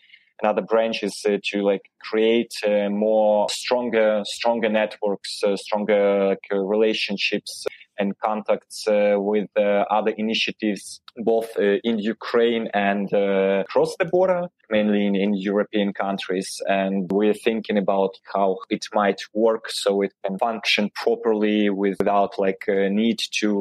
another 0.43 0.63
branch 0.63 1.03
is 1.03 1.25
uh, 1.29 1.39
to 1.43 1.63
like 1.63 1.83
create 2.01 2.53
uh, 2.67 2.89
more 2.89 3.49
stronger 3.51 4.23
stronger 4.25 4.69
networks 4.69 5.41
uh, 5.45 5.57
stronger 5.57 6.29
like, 6.29 6.39
relationships 6.53 7.67
and 7.99 8.19
contacts 8.19 8.87
uh, 8.87 9.17
with 9.17 9.49
uh, 9.57 9.85
other 9.91 10.13
initiatives 10.13 11.01
both 11.17 11.51
uh, 11.59 11.79
in 11.83 11.99
Ukraine 11.99 12.69
and 12.73 13.13
across 13.13 13.97
the 13.99 14.05
border, 14.05 14.49
mainly 14.71 15.07
in, 15.07 15.17
in, 15.17 15.35
European 15.35 15.93
countries. 15.93 16.63
And 16.67 17.11
we're 17.11 17.35
thinking 17.35 17.77
about 17.77 18.15
how 18.33 18.59
it 18.71 18.87
might 18.95 19.21
work 19.35 19.71
so 19.71 20.03
it 20.03 20.13
can 20.25 20.39
function 20.39 20.91
properly 20.95 21.71
without 21.71 22.39
like 22.39 22.65
a 22.69 22.89
need 22.89 23.21
to 23.41 23.53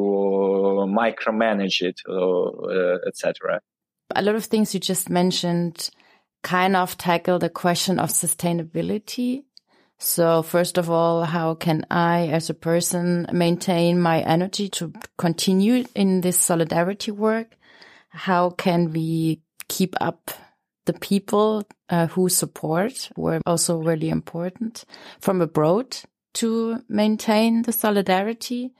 micromanage 0.87 1.81
it, 1.81 1.99
etc. 3.07 3.59
A 4.15 4.21
lot 4.21 4.35
of 4.35 4.45
things 4.45 4.73
you 4.73 4.79
just 4.79 5.09
mentioned 5.09 5.89
kind 6.43 6.75
of 6.75 6.97
tackle 6.97 7.39
the 7.39 7.49
question 7.49 7.99
of 7.99 8.09
sustainability. 8.09 9.43
So 9.99 10.43
first 10.43 10.77
of 10.77 10.89
all, 10.89 11.23
how 11.23 11.55
can 11.55 11.85
I 11.89 12.27
as 12.27 12.49
a 12.49 12.53
person 12.53 13.27
maintain 13.31 13.99
my 13.99 14.21
energy 14.21 14.69
to 14.69 14.93
continue 15.17 15.85
in 15.95 16.21
this 16.21 16.39
solidarity 16.39 17.11
work? 17.11 17.57
How 18.09 18.51
can 18.51 18.93
we 18.93 19.41
keep 19.67 19.95
up 19.99 20.31
the 20.85 20.93
people 20.93 21.63
uh, 21.89 22.07
who 22.07 22.29
support 22.29 23.09
were 23.17 23.41
also 23.45 23.77
really 23.77 24.09
important 24.09 24.85
from 25.19 25.41
abroad 25.41 25.97
to 26.35 26.83
maintain 26.87 27.63
the 27.63 27.73
solidarity? 27.73 28.73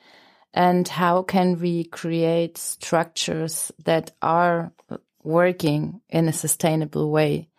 And 0.54 0.88
how 0.88 1.24
can 1.24 1.60
we 1.60 1.84
create 1.86 2.58
structures 2.58 3.72
that 3.86 4.12
are 4.22 4.72
working 5.28 6.02
in 6.10 6.28
a 6.28 6.34
sustainable 6.34 7.12
way. 7.12 7.50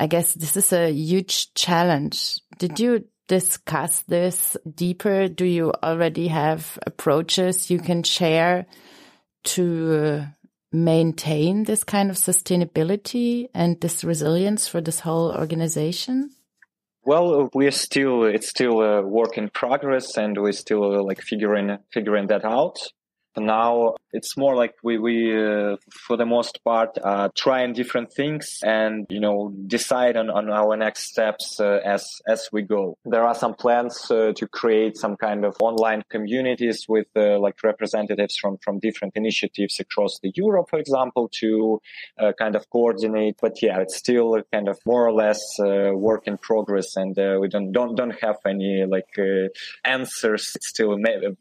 I 0.00 0.06
guess 0.06 0.32
this 0.32 0.56
is 0.56 0.72
a 0.72 0.90
huge 0.90 1.52
challenge. 1.52 2.40
Did 2.58 2.80
you 2.80 3.04
discuss 3.28 4.00
this 4.08 4.56
deeper? 4.74 5.28
Do 5.28 5.44
you 5.44 5.74
already 5.82 6.28
have 6.28 6.78
approaches 6.86 7.70
you 7.70 7.80
can 7.80 8.02
share 8.02 8.64
to 9.44 9.94
uh, 9.94 10.26
maintain 10.72 11.64
this 11.64 11.84
kind 11.84 12.08
of 12.08 12.16
sustainability 12.16 13.48
and 13.52 13.78
this 13.82 14.02
resilience 14.02 14.66
for 14.66 14.80
this 14.80 15.00
whole 15.00 15.32
organization? 15.32 16.30
Well, 17.04 17.50
we're 17.52 17.70
still 17.70 18.24
it's 18.24 18.48
still 18.48 18.80
a 18.80 19.02
work 19.02 19.36
in 19.36 19.50
progress, 19.50 20.16
and 20.16 20.36
we're 20.40 20.52
still 20.52 20.82
uh, 20.94 21.02
like 21.02 21.20
figuring 21.20 21.76
figuring 21.92 22.28
that 22.28 22.46
out 22.46 22.78
now 23.36 23.94
it's 24.12 24.36
more 24.36 24.56
like 24.56 24.74
we 24.82 24.98
we 24.98 25.32
uh, 25.32 25.76
for 26.06 26.16
the 26.16 26.26
most 26.26 26.58
part 26.64 26.98
uh, 27.02 27.28
trying 27.36 27.72
different 27.72 28.12
things 28.12 28.58
and 28.64 29.06
you 29.08 29.20
know 29.20 29.52
decide 29.66 30.16
on, 30.16 30.30
on 30.30 30.50
our 30.50 30.76
next 30.76 31.10
steps 31.10 31.60
uh, 31.60 31.78
as 31.84 32.04
as 32.28 32.48
we 32.52 32.62
go. 32.62 32.96
There 33.04 33.24
are 33.24 33.34
some 33.34 33.54
plans 33.54 34.10
uh, 34.10 34.32
to 34.34 34.48
create 34.48 34.96
some 34.96 35.16
kind 35.16 35.44
of 35.44 35.56
online 35.60 36.02
communities 36.10 36.86
with 36.88 37.06
uh, 37.16 37.38
like 37.38 37.62
representatives 37.62 38.36
from 38.36 38.58
from 38.58 38.80
different 38.80 39.14
initiatives 39.16 39.78
across 39.78 40.18
the 40.22 40.32
europe 40.34 40.66
for 40.70 40.78
example 40.78 41.28
to 41.40 41.80
uh, 42.18 42.32
kind 42.38 42.56
of 42.56 42.68
coordinate. 42.70 43.36
But 43.40 43.62
yeah 43.62 43.78
it's 43.80 43.96
still 43.96 44.42
kind 44.52 44.68
of 44.68 44.78
more 44.84 45.06
or 45.06 45.12
less 45.12 45.40
work 45.58 46.26
in 46.26 46.36
progress 46.38 46.96
and 46.96 47.16
we 47.40 47.48
don't 47.48 47.70
don't 47.72 47.94
don't 47.94 48.16
have 48.22 48.38
any 48.46 48.84
like 48.86 49.14
answers. 49.84 50.52
It's 50.56 50.68
still 50.68 50.98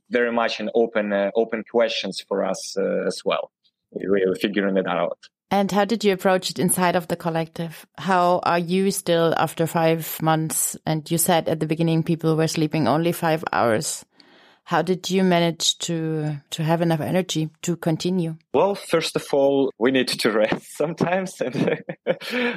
very 0.10 0.32
much 0.32 0.60
an 0.60 0.70
open 0.76 1.32
open 1.36 1.64
question 1.64 1.79
questions 1.80 2.20
for 2.28 2.44
us 2.44 2.76
uh, 2.78 3.08
as 3.08 3.22
well. 3.24 3.52
We're 3.92 4.36
figuring 4.36 4.76
it 4.76 4.88
out. 4.88 5.20
And 5.50 5.72
how 5.72 5.86
did 5.86 6.04
you 6.04 6.12
approach 6.14 6.50
it 6.52 6.60
inside 6.60 6.96
of 6.98 7.08
the 7.08 7.16
collective? 7.16 7.86
How 7.98 8.42
are 8.44 8.60
you 8.60 8.92
still 8.92 9.34
after 9.38 9.66
five 9.66 10.22
months? 10.22 10.78
And 10.86 11.10
you 11.10 11.18
said 11.18 11.48
at 11.48 11.60
the 11.60 11.68
beginning 11.68 12.04
people 12.04 12.36
were 12.36 12.48
sleeping 12.48 12.88
only 12.88 13.14
five 13.14 13.44
hours. 13.54 14.06
How 14.66 14.84
did 14.84 15.10
you 15.10 15.24
manage 15.24 15.80
to 15.88 15.96
to 16.52 16.64
have 16.64 16.82
enough 16.84 17.00
energy 17.02 17.50
to 17.62 17.76
continue? 17.76 18.36
Well, 18.54 18.76
first 18.76 19.16
of 19.16 19.26
all, 19.34 19.72
we 19.80 19.90
need 19.92 20.10
to 20.10 20.32
rest 20.44 20.78
sometimes, 20.78 21.42
and 21.42 21.56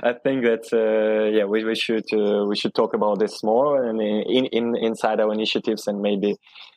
I 0.09 0.13
think 0.25 0.45
that 0.49 0.65
uh, 0.73 1.31
yeah, 1.37 1.47
we, 1.53 1.65
we 1.65 1.75
should 1.75 2.09
uh, 2.13 2.45
we 2.51 2.57
should 2.57 2.75
talk 2.75 2.93
about 2.93 3.19
this 3.19 3.43
more 3.43 3.89
and 3.89 3.99
in, 4.03 4.45
in 4.59 4.77
inside 4.77 5.21
our 5.21 5.33
initiatives 5.33 5.87
and 5.87 6.03
maybe 6.03 6.37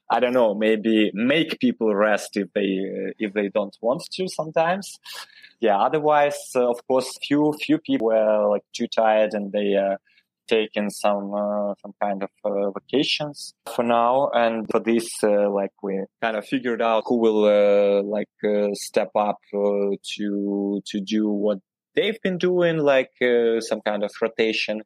I 0.09 0.19
don't 0.19 0.33
know, 0.33 0.53
maybe 0.53 1.11
make 1.13 1.59
people 1.59 1.93
rest 1.95 2.37
if 2.37 2.51
they 2.53 2.61
uh, 2.61 3.11
if 3.17 3.33
they 3.33 3.49
don't 3.49 3.75
want 3.81 4.03
to 4.13 4.27
sometimes. 4.27 4.99
Yeah. 5.59 5.77
Otherwise, 5.77 6.37
uh, 6.55 6.69
of 6.69 6.85
course, 6.87 7.11
few 7.27 7.53
few 7.59 7.79
people 7.79 8.07
were 8.07 8.49
like 8.49 8.63
too 8.73 8.87
tired 8.87 9.33
and 9.33 9.51
they 9.51 9.75
uh, 9.75 9.97
taken 10.47 10.91
some 10.91 11.33
uh, 11.33 11.73
some 11.81 11.93
kind 12.01 12.21
of 12.21 12.29
uh, 12.43 12.69
vacations 12.71 13.53
for 13.75 13.83
now. 13.83 14.29
And 14.33 14.69
for 14.69 14.79
this, 14.79 15.09
uh, 15.23 15.49
like 15.49 15.73
we 15.81 16.03
kind 16.21 16.37
of 16.37 16.45
figured 16.45 16.81
out 16.81 17.03
who 17.07 17.17
will 17.17 18.03
like 18.03 18.29
step 18.73 19.09
up 19.15 19.39
to 19.51 20.81
to 20.85 20.99
do 21.01 21.29
what 21.29 21.59
they've 21.95 22.21
been 22.21 22.37
doing, 22.37 22.77
like 22.77 23.11
some 23.59 23.81
kind 23.81 24.03
of 24.03 24.11
rotation 24.21 24.81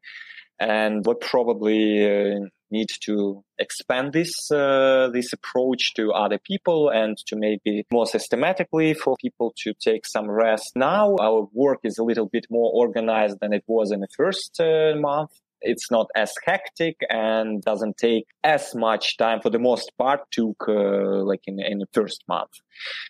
and 0.60 1.06
we 1.06 1.14
probably 1.16 2.06
uh, 2.06 2.40
need 2.72 2.90
to 3.02 3.44
expand 3.58 4.14
this 4.14 4.52
uh, 4.52 5.10
this 5.12 5.34
approach 5.34 5.94
to 5.96 6.12
other 6.12 6.38
people 6.38 6.90
and 6.90 7.18
to 7.28 7.36
maybe 7.36 7.86
more 7.92 8.06
systematically 8.06 8.94
for 8.94 9.16
people 9.20 9.54
to 9.64 9.74
take 9.74 10.06
some 10.06 10.30
rest. 10.30 10.72
Now 10.76 11.16
our 11.20 11.48
work 11.54 11.80
is 11.84 11.98
a 11.98 12.04
little 12.04 12.28
bit 12.28 12.46
more 12.50 12.72
organized 12.74 13.38
than 13.42 13.54
it 13.54 13.64
was 13.68 13.92
in 13.92 14.00
the 14.00 14.08
first 14.16 14.60
uh, 14.60 14.94
month 14.96 15.32
it's 15.62 15.92
not 15.92 16.08
as 16.16 16.34
hectic 16.46 16.98
and 17.10 17.62
doesn't 17.62 17.98
take 17.98 18.26
as 18.44 18.74
much 18.76 19.18
time 19.18 19.42
for 19.42 19.50
the 19.50 19.60
most 19.60 19.92
part 19.98 20.22
took 20.32 20.66
uh, 20.68 21.24
like 21.24 21.42
in, 21.46 21.60
in 21.60 21.80
the 21.80 21.88
first 21.94 22.24
month. 22.28 22.52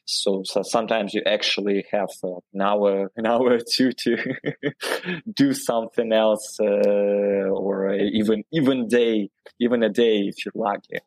So, 0.06 0.42
so 0.46 0.64
sometimes 0.64 1.14
you 1.14 1.22
actually 1.26 1.86
have 1.92 2.10
uh, 2.24 2.36
an 2.54 2.62
hour 2.62 3.12
an 3.18 3.26
hour 3.26 3.54
or 3.54 3.60
two 3.60 3.92
to 3.92 4.18
do 5.34 5.54
something 5.54 6.12
else 6.12 6.58
uh, 6.60 6.66
or 6.66 7.94
even 7.94 8.44
even 8.52 8.88
day 8.88 9.30
even 9.60 9.84
a 9.84 9.90
day 9.90 10.32
if 10.32 10.46
you're 10.46 10.54
lucky 10.56 11.00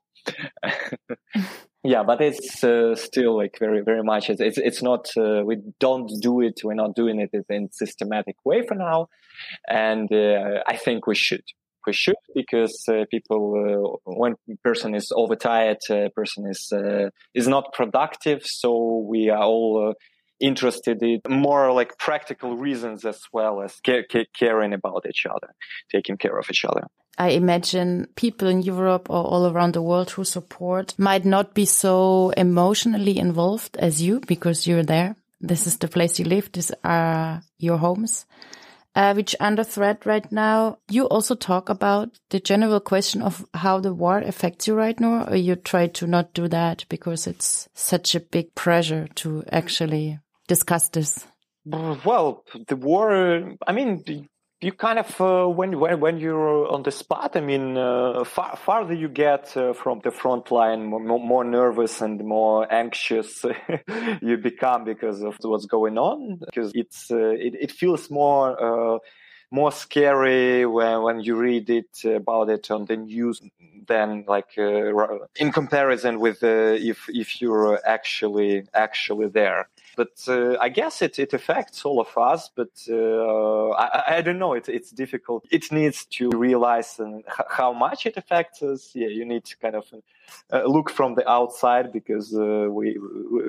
yeah 1.84 2.02
but 2.02 2.20
it's 2.20 2.62
uh, 2.62 2.94
still 2.94 3.36
like 3.36 3.56
very 3.58 3.80
very 3.82 4.02
much 4.02 4.30
it's 4.30 4.40
it's, 4.40 4.58
it's 4.58 4.82
not 4.82 5.10
uh, 5.16 5.42
we 5.44 5.56
don't 5.80 6.10
do 6.20 6.40
it 6.40 6.60
we're 6.64 6.74
not 6.74 6.94
doing 6.94 7.20
it 7.20 7.30
in 7.48 7.68
systematic 7.72 8.36
way 8.44 8.64
for 8.66 8.74
now 8.74 9.08
and 9.68 10.12
uh, 10.12 10.60
i 10.68 10.76
think 10.76 11.06
we 11.06 11.14
should 11.14 11.44
we 11.86 11.92
should 11.92 12.14
because 12.34 12.84
uh, 12.88 13.04
people 13.10 13.98
uh, 14.06 14.12
when 14.14 14.34
person 14.62 14.94
is 14.94 15.12
overtired 15.16 15.78
uh, 15.90 16.08
person 16.14 16.46
is 16.46 16.72
is 17.34 17.48
not 17.48 17.72
productive 17.72 18.42
so 18.44 19.04
we 19.08 19.30
are 19.30 19.42
all 19.42 19.94
interested 20.42 21.00
in 21.02 21.20
more 21.28 21.72
like 21.72 21.96
practical 21.98 22.56
reasons 22.56 23.04
as 23.04 23.20
well 23.32 23.62
as 23.62 23.80
caring 24.34 24.72
about 24.74 25.06
each 25.08 25.24
other, 25.24 25.54
taking 25.90 26.18
care 26.18 26.36
of 26.36 26.46
each 26.50 26.64
other. 26.64 26.82
I 27.18 27.30
imagine 27.30 28.08
people 28.16 28.48
in 28.48 28.62
Europe 28.62 29.10
or 29.10 29.24
all 29.24 29.46
around 29.46 29.74
the 29.74 29.82
world 29.82 30.10
who 30.10 30.24
support 30.24 30.94
might 30.98 31.24
not 31.24 31.54
be 31.54 31.66
so 31.66 32.30
emotionally 32.36 33.18
involved 33.18 33.76
as 33.76 34.02
you 34.02 34.20
because 34.20 34.66
you're 34.66 34.82
there. 34.82 35.16
This 35.40 35.66
is 35.66 35.78
the 35.78 35.88
place 35.88 36.18
you 36.18 36.24
live. 36.24 36.50
These 36.52 36.72
are 36.84 37.42
your 37.58 37.76
homes, 37.76 38.26
uh, 38.94 39.12
which 39.12 39.34
under 39.40 39.64
threat 39.64 40.06
right 40.06 40.30
now. 40.32 40.78
You 40.88 41.06
also 41.06 41.34
talk 41.34 41.68
about 41.68 42.18
the 42.30 42.40
general 42.40 42.80
question 42.80 43.20
of 43.22 43.44
how 43.52 43.80
the 43.80 43.92
war 43.92 44.18
affects 44.18 44.66
you 44.66 44.74
right 44.74 44.98
now, 44.98 45.26
or 45.26 45.36
you 45.36 45.56
try 45.56 45.88
to 45.88 46.06
not 46.06 46.32
do 46.32 46.48
that 46.48 46.86
because 46.88 47.26
it's 47.26 47.68
such 47.74 48.14
a 48.14 48.20
big 48.20 48.54
pressure 48.54 49.08
to 49.16 49.44
actually 49.50 50.20
discuss 50.46 50.88
this. 50.88 51.26
Well, 51.64 52.44
the 52.68 52.76
war, 52.76 53.56
I 53.66 53.72
mean, 53.72 54.28
you 54.62 54.72
kind 54.72 54.98
of 54.98 55.20
uh, 55.20 55.46
when 55.46 55.78
when 55.78 55.98
when 55.98 56.18
you're 56.18 56.72
on 56.72 56.82
the 56.84 56.92
spot. 56.92 57.36
I 57.36 57.40
mean, 57.40 57.76
uh, 57.76 58.24
far 58.24 58.56
farther 58.56 58.94
you 58.94 59.08
get 59.08 59.56
uh, 59.56 59.72
from 59.72 60.00
the 60.04 60.12
front 60.12 60.52
line, 60.52 60.86
more, 60.86 61.18
more 61.18 61.44
nervous 61.44 62.00
and 62.00 62.24
more 62.24 62.72
anxious 62.72 63.44
you 64.22 64.36
become 64.36 64.84
because 64.84 65.20
of 65.22 65.36
what's 65.42 65.66
going 65.66 65.98
on. 65.98 66.38
Because 66.46 66.70
it's 66.74 67.10
uh, 67.10 67.16
it, 67.16 67.54
it 67.60 67.72
feels 67.72 68.08
more 68.08 68.94
uh, 68.94 68.98
more 69.50 69.72
scary 69.72 70.64
when 70.64 71.02
when 71.02 71.20
you 71.20 71.36
read 71.36 71.68
it 71.68 72.04
about 72.04 72.48
it 72.48 72.70
on 72.70 72.84
the 72.84 72.96
news 72.96 73.40
than 73.88 74.24
like 74.28 74.56
uh, 74.58 75.18
in 75.36 75.50
comparison 75.50 76.20
with 76.20 76.44
if 76.44 77.08
if 77.08 77.42
you're 77.42 77.80
actually 77.84 78.64
actually 78.72 79.28
there. 79.28 79.68
But 79.96 80.22
uh, 80.28 80.56
I 80.60 80.68
guess 80.68 81.02
it, 81.02 81.18
it 81.18 81.32
affects 81.34 81.84
all 81.84 82.00
of 82.00 82.16
us, 82.16 82.50
but 82.54 82.70
uh, 82.88 83.70
I, 83.70 84.16
I 84.16 84.22
don't 84.22 84.38
know. 84.38 84.54
It, 84.54 84.68
it's 84.68 84.90
difficult. 84.90 85.44
It 85.50 85.70
needs 85.70 86.06
to 86.06 86.30
realize 86.30 86.98
uh, 86.98 87.18
how 87.48 87.72
much 87.72 88.06
it 88.06 88.16
affects 88.16 88.62
us. 88.62 88.90
Yeah, 88.94 89.08
you 89.08 89.24
need 89.24 89.44
to 89.44 89.56
kind 89.58 89.74
of 89.74 89.84
uh, 90.52 90.64
look 90.64 90.90
from 90.90 91.14
the 91.14 91.28
outside 91.28 91.92
because 91.92 92.34
uh, 92.34 92.66
we 92.70 92.98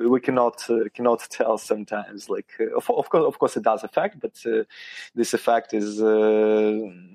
we 0.08 0.20
cannot 0.20 0.62
uh, 0.70 0.88
cannot 0.94 1.20
tell 1.30 1.58
sometimes. 1.58 2.30
Like 2.30 2.50
of, 2.76 2.90
of, 2.90 3.08
course, 3.10 3.24
of 3.24 3.38
course, 3.38 3.56
it 3.56 3.62
does 3.62 3.84
affect, 3.84 4.20
but 4.20 4.34
this 5.14 5.34
effect 5.34 5.74
is 5.74 5.98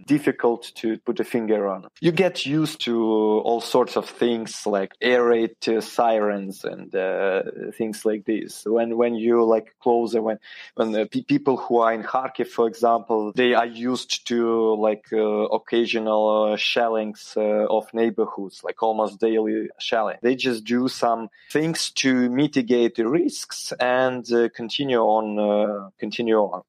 difficult 0.05 0.71
to 0.75 0.97
put 0.99 1.19
a 1.19 1.23
finger 1.23 1.67
on. 1.67 1.87
You 2.01 2.11
get 2.11 2.45
used 2.45 2.81
to 2.81 2.95
all 3.45 3.61
sorts 3.61 3.95
of 3.95 4.09
things 4.09 4.65
like 4.65 4.93
air 5.01 5.25
raid 5.25 5.55
sirens 5.79 6.63
and 6.63 6.91
things 7.75 8.05
like 8.05 8.25
this. 8.25 8.63
When 8.65 8.97
when 8.97 9.15
you 9.15 9.43
like 9.43 9.75
closer 9.81 10.21
when 10.21 10.39
when 10.75 11.07
people 11.07 11.57
who 11.57 11.79
are 11.79 11.93
in 11.93 12.03
Kharkiv, 12.03 12.47
for 12.47 12.67
example, 12.67 13.31
they 13.35 13.53
are 13.53 13.65
used 13.65 14.27
to 14.27 14.75
like 14.75 15.05
uh, 15.11 15.17
occasional 15.59 16.51
uh, 16.53 16.57
shellings 16.57 17.33
uh, 17.37 17.65
of 17.69 17.93
neighborhoods, 17.93 18.63
like 18.63 18.81
almost 18.81 19.19
daily 19.19 19.58
shelling. 19.79 20.17
They 20.21 20.35
just 20.35 20.63
do 20.63 20.87
some 20.87 21.29
things 21.51 21.91
to 21.91 22.29
mitigate 22.29 22.95
the 22.95 23.07
risks 23.07 23.73
and 23.79 24.31
uh, 24.31 24.49
continue 24.55 24.99
on 24.99 25.39
uh, 25.39 25.89
continue 25.99 26.37
on 26.37 26.63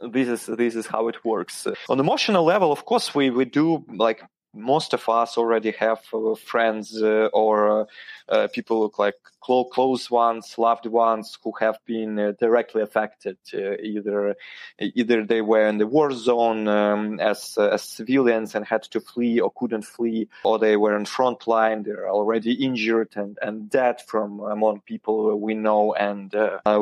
this 0.00 0.28
is 0.28 0.56
this 0.56 0.74
is 0.74 0.86
how 0.86 1.08
it 1.08 1.24
works. 1.24 1.66
On 1.88 1.98
emotional 1.98 2.44
level, 2.44 2.70
of 2.72 2.84
course, 2.84 3.14
we 3.14 3.30
we 3.30 3.44
do 3.44 3.84
like 3.88 4.22
most 4.54 4.94
of 4.94 5.08
us 5.08 5.36
already 5.36 5.72
have 5.72 6.00
uh, 6.12 6.34
friends 6.34 7.02
uh, 7.02 7.28
or 7.32 7.80
uh, 7.80 7.84
uh, 8.28 8.48
people 8.48 8.80
look 8.80 8.98
like 8.98 9.14
close 9.48 10.10
ones, 10.10 10.54
loved 10.58 10.86
ones 10.86 11.38
who 11.42 11.52
have 11.60 11.78
been 11.86 12.18
uh, 12.18 12.32
directly 12.38 12.82
affected. 12.82 13.38
Uh, 13.52 13.76
either 13.82 14.36
either 14.78 15.24
they 15.24 15.40
were 15.40 15.66
in 15.66 15.78
the 15.78 15.86
war 15.86 16.12
zone 16.12 16.68
um, 16.68 17.20
as 17.20 17.56
as 17.58 17.82
civilians 17.82 18.54
and 18.54 18.64
had 18.64 18.82
to 18.82 19.00
flee 19.00 19.40
or 19.40 19.50
couldn't 19.50 19.84
flee, 19.84 20.28
or 20.44 20.58
they 20.58 20.76
were 20.76 20.96
in 20.96 21.04
front 21.04 21.46
line. 21.46 21.82
They're 21.82 22.10
already 22.10 22.52
injured 22.52 23.12
and 23.16 23.38
and 23.42 23.70
dead 23.70 24.00
from 24.06 24.40
among 24.40 24.80
people 24.80 25.38
we 25.38 25.54
know, 25.54 25.94
and 25.94 26.32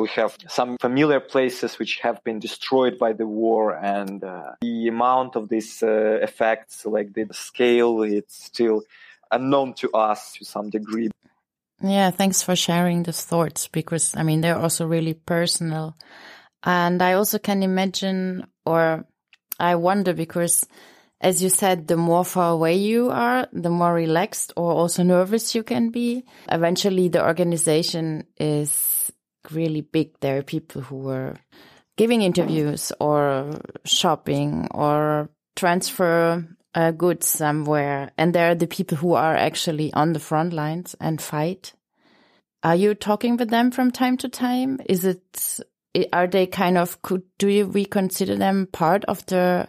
we 0.03 0.09
have 0.09 0.35
some 0.47 0.77
familiar 0.77 1.19
places 1.19 1.79
which 1.79 1.99
have 1.99 2.23
been 2.23 2.39
destroyed 2.39 2.97
by 2.97 3.13
the 3.13 3.27
war, 3.27 3.75
and 3.75 4.21
the 4.21 4.87
amount 4.87 5.35
of 5.35 5.49
these 5.49 5.83
effects, 5.83 6.85
like 6.85 7.13
the 7.13 7.27
scale, 7.31 8.03
it's 8.03 8.45
still 8.45 8.83
unknown 9.31 9.73
to 9.75 9.91
us 9.91 10.33
to 10.33 10.45
some 10.45 10.69
degree. 10.69 11.09
Yeah, 11.81 12.09
thanks 12.09 12.41
for 12.41 12.55
sharing 12.55 13.03
those 13.03 13.23
thoughts 13.23 13.67
because 13.67 14.15
I 14.15 14.23
mean 14.23 14.41
they're 14.41 14.57
also 14.57 14.85
really 14.87 15.13
personal. 15.13 15.95
And 16.63 17.01
I 17.01 17.13
also 17.13 17.37
can 17.37 17.61
imagine 17.61 18.47
or 18.65 19.05
I 19.59 19.75
wonder 19.75 20.13
because 20.13 20.65
as 21.19 21.41
you 21.41 21.49
said, 21.49 21.87
the 21.87 21.97
more 21.97 22.23
far 22.23 22.51
away 22.51 22.75
you 22.75 23.09
are, 23.09 23.47
the 23.51 23.71
more 23.71 23.93
relaxed 23.93 24.53
or 24.55 24.71
also 24.71 25.01
nervous 25.01 25.55
you 25.55 25.63
can 25.63 25.89
be. 25.89 26.23
Eventually 26.49 27.09
the 27.09 27.25
organization 27.25 28.27
is 28.39 29.11
really 29.51 29.81
big. 29.81 30.19
There 30.19 30.37
are 30.37 30.43
people 30.43 30.81
who 30.81 31.09
are 31.09 31.35
giving 31.95 32.21
interviews 32.21 32.91
or 32.99 33.59
shopping 33.83 34.67
or 34.71 35.29
transfer 35.55 36.47
uh, 36.77 36.91
goods 36.91 37.25
somewhere, 37.25 38.11
and 38.19 38.35
there 38.35 38.51
are 38.51 38.55
the 38.55 38.67
people 38.67 38.97
who 38.97 39.13
are 39.13 39.35
actually 39.35 39.91
on 39.93 40.13
the 40.13 40.19
front 40.19 40.53
lines 40.53 40.95
and 41.01 41.19
fight. 41.19 41.73
Are 42.61 42.75
you 42.75 42.93
talking 42.93 43.35
with 43.35 43.49
them 43.49 43.71
from 43.71 43.89
time 43.89 44.15
to 44.17 44.29
time? 44.29 44.79
Is 44.85 45.03
it 45.03 45.59
are 46.13 46.27
they 46.27 46.45
kind 46.45 46.77
of 46.77 47.01
could 47.01 47.23
do 47.39 47.47
you, 47.47 47.65
we 47.65 47.85
consider 47.85 48.35
them 48.35 48.67
part 48.71 49.03
of 49.05 49.25
the 49.25 49.67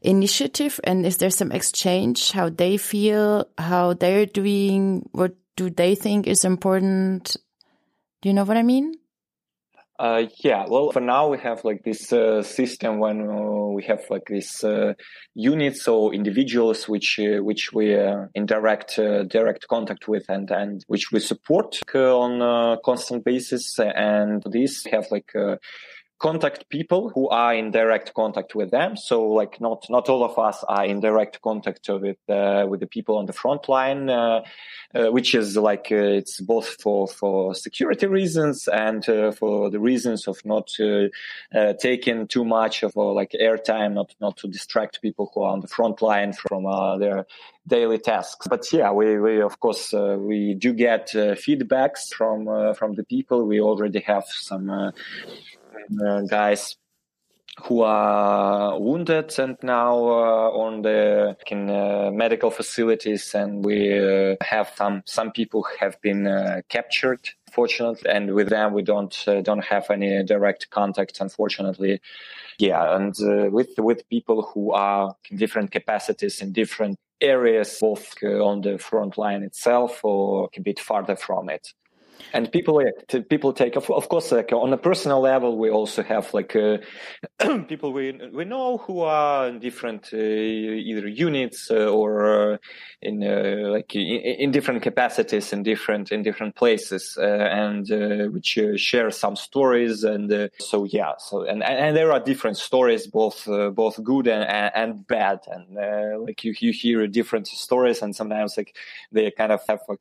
initiative? 0.00 0.80
And 0.84 1.04
is 1.04 1.18
there 1.18 1.28
some 1.28 1.52
exchange 1.52 2.32
how 2.32 2.48
they 2.48 2.78
feel, 2.78 3.44
how 3.58 3.92
they're 3.92 4.24
doing, 4.24 5.06
what 5.12 5.34
do 5.54 5.68
they 5.68 5.94
think 5.96 6.26
is 6.26 6.46
important? 6.46 7.36
Do 8.22 8.30
you 8.30 8.34
know 8.34 8.44
what 8.44 8.56
I 8.56 8.62
mean? 8.62 8.94
Uh, 9.98 10.24
yeah, 10.44 10.66
well, 10.68 10.92
for 10.92 11.00
now 11.00 11.28
we 11.28 11.38
have 11.38 11.64
like 11.64 11.82
this 11.82 12.12
uh, 12.12 12.42
system 12.42 12.98
when 12.98 13.30
uh, 13.30 13.72
we 13.72 13.82
have 13.84 14.02
like 14.10 14.26
this 14.28 14.62
uh, 14.62 14.92
units 15.34 15.88
or 15.88 16.12
individuals 16.12 16.86
which 16.86 17.18
uh, 17.18 17.42
which 17.42 17.72
we 17.72 17.94
are 17.94 18.30
in 18.34 18.44
direct 18.44 18.98
uh, 18.98 19.22
direct 19.24 19.66
contact 19.68 20.06
with 20.06 20.28
and 20.28 20.50
and 20.50 20.84
which 20.88 21.12
we 21.12 21.20
support 21.20 21.80
on 21.94 22.42
a 22.42 22.76
constant 22.84 23.24
basis, 23.24 23.78
and 23.78 24.42
these 24.50 24.84
have 24.92 25.06
like 25.10 25.32
contact 26.18 26.68
people 26.70 27.10
who 27.10 27.28
are 27.28 27.54
in 27.54 27.70
direct 27.70 28.14
contact 28.14 28.54
with 28.54 28.70
them. 28.70 28.96
So 28.96 29.26
like 29.28 29.60
not 29.60 29.86
not 29.90 30.08
all 30.08 30.24
of 30.24 30.38
us 30.38 30.64
are 30.66 30.84
in 30.84 31.00
direct 31.00 31.42
contact 31.42 31.88
with 31.88 32.16
uh, 32.28 32.66
with 32.68 32.80
the 32.80 32.86
people 32.86 33.18
on 33.18 33.26
the 33.26 33.34
front 33.34 33.68
line, 33.68 34.08
uh, 34.08 34.42
uh, 34.94 35.06
which 35.08 35.34
is 35.34 35.56
like 35.56 35.88
uh, 35.90 36.18
it's 36.20 36.40
both 36.40 36.68
for 36.80 37.06
for 37.06 37.54
security 37.54 38.06
reasons 38.06 38.66
and 38.66 39.06
uh, 39.08 39.30
for 39.30 39.68
the 39.68 39.78
reasons 39.78 40.26
of 40.26 40.42
not 40.44 40.70
uh, 40.80 41.72
taking 41.80 42.26
too 42.26 42.44
much 42.44 42.82
of 42.82 42.96
like 42.96 43.32
airtime, 43.32 43.92
not 43.92 44.14
not 44.20 44.38
to 44.38 44.48
distract 44.48 45.02
people 45.02 45.30
who 45.34 45.42
are 45.42 45.52
on 45.52 45.60
the 45.60 45.68
front 45.68 46.00
line 46.00 46.32
from 46.32 46.64
their 46.98 47.26
daily 47.66 47.98
tasks. 47.98 48.46
But 48.48 48.72
yeah, 48.72 48.90
we, 48.92 49.18
we 49.18 49.42
of 49.42 49.60
course 49.60 49.92
we 49.92 50.54
do 50.54 50.72
get 50.72 51.08
feedbacks 51.08 52.08
from 52.14 52.74
from 52.74 52.94
the 52.94 53.04
people. 53.04 53.44
We 53.44 53.60
already 53.60 54.00
have 54.00 54.24
some 54.28 54.92
guys 56.28 56.76
who 57.64 57.80
are 57.80 58.78
wounded 58.78 59.38
and 59.38 59.56
now 59.62 59.96
uh, 59.96 60.50
on 60.50 60.82
the 60.82 61.36
in, 61.50 61.70
uh, 61.70 62.10
medical 62.12 62.50
facilities 62.50 63.34
and 63.34 63.64
we 63.64 63.98
uh, 63.98 64.36
have 64.42 64.70
some 64.76 65.02
some 65.06 65.32
people 65.32 65.66
have 65.80 65.98
been 66.02 66.26
uh, 66.26 66.60
captured 66.68 67.20
fortunately 67.50 68.10
and 68.10 68.34
with 68.34 68.50
them 68.50 68.74
we 68.74 68.82
don't 68.82 69.24
uh, 69.26 69.40
don't 69.40 69.64
have 69.64 69.90
any 69.90 70.22
direct 70.22 70.68
contact 70.70 71.18
unfortunately. 71.20 72.00
Yeah 72.58 72.96
and 72.96 73.14
with 73.52 73.70
with 73.78 74.08
people 74.08 74.42
who 74.42 74.72
are 74.72 75.14
in 75.30 75.38
different 75.38 75.70
capacities 75.70 76.42
in 76.42 76.52
different 76.52 76.98
areas 77.22 77.78
both 77.80 78.22
on 78.22 78.60
the 78.60 78.76
front 78.76 79.16
line 79.16 79.42
itself 79.42 80.04
or 80.04 80.50
a 80.54 80.60
bit 80.60 80.78
farther 80.78 81.16
from 81.16 81.48
it 81.48 81.72
and 82.32 82.50
people 82.50 82.82
people 83.28 83.52
take 83.52 83.76
of, 83.76 84.08
course 84.08 84.32
like 84.32 84.52
on 84.52 84.72
a 84.72 84.76
personal 84.76 85.20
level 85.20 85.58
we 85.58 85.70
also 85.70 86.02
have 86.02 86.32
like 86.34 86.54
uh, 86.56 86.78
people 87.68 87.92
we 87.92 88.18
we 88.32 88.44
know 88.44 88.78
who 88.78 89.00
are 89.00 89.48
in 89.48 89.58
different 89.58 90.10
uh, 90.12 90.16
either 90.16 91.08
units 91.08 91.70
uh, 91.70 91.86
or 91.86 92.52
uh, 92.54 92.56
in 93.02 93.22
uh, 93.22 93.68
like 93.70 93.94
in, 93.94 94.20
in, 94.44 94.50
different 94.50 94.82
capacities 94.82 95.52
in 95.52 95.62
different 95.62 96.12
in 96.12 96.22
different 96.22 96.54
places 96.54 97.16
uh, 97.20 97.24
and 97.24 97.88
which 98.32 98.58
share 98.76 99.10
some 99.10 99.36
stories. 99.36 100.04
And 100.04 100.50
so 100.58 100.84
yeah 100.84 101.12
so 101.18 101.42
and, 101.42 101.62
and 101.62 101.96
there 101.96 102.12
are 102.12 102.20
different 102.20 102.56
stories 102.56 103.06
both 103.06 103.46
both 103.74 104.02
good 104.02 104.28
and 104.28 104.44
and 104.74 105.06
bad. 105.06 105.40
And 105.46 106.24
like 106.26 106.44
you 106.44 106.54
you 106.58 106.72
hear 106.72 107.06
different 107.06 107.46
stories 107.46 108.02
and 108.02 108.14
sometimes 108.14 108.56
like 108.56 108.76
they 109.12 109.30
kind 109.30 109.52
of 109.52 109.60
have 109.68 109.80
like 109.88 110.00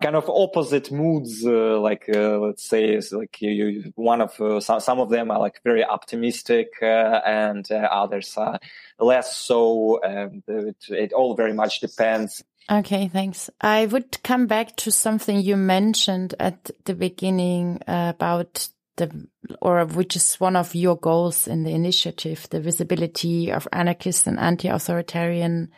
kind 0.00 0.16
of 0.16 0.28
opposite 0.28 0.90
moods. 0.90 1.44
Uh, 1.44 1.78
like 1.80 2.08
uh, 2.08 2.38
let's 2.38 2.68
say, 2.68 3.00
like 3.12 3.40
you, 3.40 3.50
you, 3.50 3.92
one 3.96 4.20
of 4.20 4.40
uh, 4.40 4.60
some, 4.60 4.80
some 4.80 5.00
of 5.00 5.10
them 5.10 5.30
are 5.30 5.38
like 5.38 5.60
very 5.64 5.84
optimistic, 5.84 6.68
uh, 6.82 7.20
and 7.26 7.70
uh, 7.70 7.88
others 7.90 8.34
are 8.36 8.58
less 8.98 9.36
so. 9.36 10.00
And 10.02 10.42
it, 10.48 10.76
it 10.88 11.12
all 11.12 11.34
very 11.34 11.52
much 11.52 11.80
depends. 11.80 12.42
Okay, 12.70 13.08
thanks. 13.08 13.50
I 13.60 13.86
would 13.86 14.22
come 14.22 14.46
back 14.46 14.76
to 14.76 14.92
something 14.92 15.40
you 15.40 15.56
mentioned 15.56 16.34
at 16.38 16.70
the 16.84 16.94
beginning 16.94 17.80
about 17.88 18.68
the, 18.96 19.26
or 19.60 19.84
which 19.86 20.14
is 20.14 20.36
one 20.36 20.54
of 20.54 20.74
your 20.74 20.96
goals 20.96 21.48
in 21.48 21.64
the 21.64 21.72
initiative, 21.72 22.46
the 22.50 22.60
visibility 22.60 23.50
of 23.50 23.66
anarchist 23.72 24.26
and 24.26 24.38
anti-authoritarian 24.38 25.70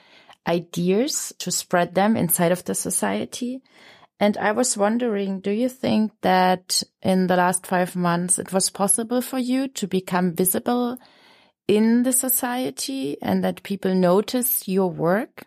ideas 0.47 1.33
to 1.39 1.51
spread 1.51 1.95
them 1.95 2.17
inside 2.17 2.53
of 2.53 2.65
the 2.65 2.75
society. 2.75 3.63
And 4.23 4.39
I 4.39 4.53
was 4.53 4.77
wondering, 4.77 5.41
do 5.41 5.51
you 5.51 5.69
think 5.69 6.13
that 6.21 6.85
in 7.03 7.27
the 7.27 7.35
last 7.35 7.67
five 7.67 7.97
months 7.97 8.39
it 8.39 8.53
was 8.53 8.71
possible 8.71 9.21
for 9.21 9.41
you 9.41 9.67
to 9.67 9.89
become 9.89 10.37
visible 10.37 10.97
in 11.67 12.05
the 12.05 12.13
society 12.13 13.17
and 13.21 13.43
that 13.43 13.65
people 13.65 13.93
notice 13.97 14.69
your 14.69 14.89
work? 14.89 15.45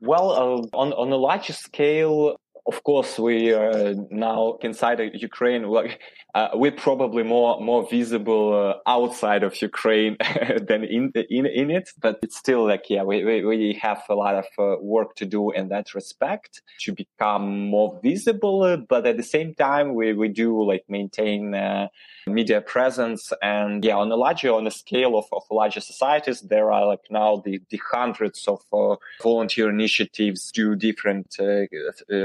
Well, 0.00 0.32
uh, 0.32 0.76
on, 0.76 0.92
on 0.94 1.12
a 1.12 1.16
larger 1.16 1.52
scale, 1.52 2.40
of 2.68 2.84
course, 2.84 3.18
we 3.18 3.52
are 3.54 3.94
now 4.10 4.58
inside 4.62 5.00
Ukraine. 5.14 5.66
Like, 5.78 6.00
uh, 6.34 6.48
we're 6.54 6.78
probably 6.88 7.22
more 7.22 7.60
more 7.60 7.88
visible 7.88 8.46
uh, 8.54 8.74
outside 8.96 9.42
of 9.42 9.60
Ukraine 9.62 10.16
than 10.68 10.84
in, 10.84 11.10
in 11.30 11.46
in 11.46 11.70
it, 11.70 11.88
but 12.04 12.18
it's 12.22 12.36
still 12.36 12.66
like 12.66 12.84
yeah, 12.90 13.02
we 13.02 13.24
we, 13.24 13.44
we 13.44 13.78
have 13.80 14.02
a 14.08 14.14
lot 14.14 14.34
of 14.34 14.46
uh, 14.58 14.76
work 14.80 15.14
to 15.16 15.24
do 15.24 15.50
in 15.50 15.68
that 15.68 15.94
respect 15.94 16.62
to 16.80 16.92
become 16.92 17.46
more 17.76 17.98
visible. 18.02 18.56
but 18.92 19.06
at 19.06 19.16
the 19.16 19.30
same 19.36 19.54
time, 19.54 19.94
we 19.94 20.12
we 20.12 20.28
do 20.28 20.50
like 20.70 20.84
maintain 20.88 21.54
uh, 21.54 21.88
media 22.28 22.60
presence, 22.60 23.32
and 23.42 23.84
yeah, 23.84 23.96
on 23.96 24.10
a 24.10 24.16
larger 24.16 24.52
on 24.52 24.66
a 24.66 24.70
scale 24.70 25.16
of, 25.16 25.26
of 25.32 25.42
larger 25.50 25.80
societies, 25.80 26.40
there 26.42 26.72
are 26.72 26.86
like 26.86 27.10
now 27.10 27.42
the 27.44 27.60
the 27.70 27.80
hundreds 27.92 28.46
of 28.46 28.60
uh, 28.72 28.96
volunteer 29.22 29.70
initiatives 29.70 30.50
do 30.52 30.74
different 30.74 31.36
uh, 31.40 31.66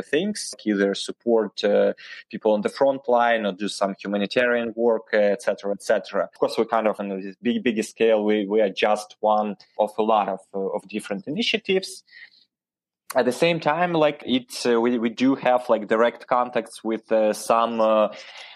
things 0.01 0.23
things, 0.23 0.53
either 0.65 0.95
support 0.95 1.63
uh, 1.63 1.93
people 2.29 2.53
on 2.53 2.61
the 2.61 2.69
front 2.69 3.07
line 3.07 3.45
or 3.45 3.53
do 3.53 3.67
some 3.67 3.95
humanitarian 3.99 4.73
work, 4.75 5.13
etc., 5.13 5.71
uh, 5.71 5.73
etc. 5.73 6.23
Of 6.23 6.39
course, 6.39 6.57
we're 6.57 6.65
kind 6.65 6.87
of 6.87 6.99
on 6.99 7.09
this 7.09 7.35
big, 7.41 7.63
big 7.63 7.83
scale. 7.83 8.23
We, 8.23 8.45
we 8.45 8.61
are 8.61 8.69
just 8.69 9.15
one 9.19 9.55
of 9.77 9.91
a 9.97 10.03
lot 10.03 10.29
of, 10.29 10.39
uh, 10.53 10.75
of 10.75 10.87
different 10.87 11.27
initiatives 11.27 12.03
at 13.15 13.25
the 13.25 13.31
same 13.31 13.59
time 13.59 13.93
like 13.93 14.23
it's 14.25 14.65
uh, 14.65 14.81
we, 14.81 14.97
we 14.97 15.09
do 15.09 15.35
have 15.35 15.69
like 15.69 15.87
direct 15.87 16.25
contacts 16.25 16.83
with 16.83 17.11
uh, 17.11 17.31
some 17.31 17.79
uh, 17.79 18.07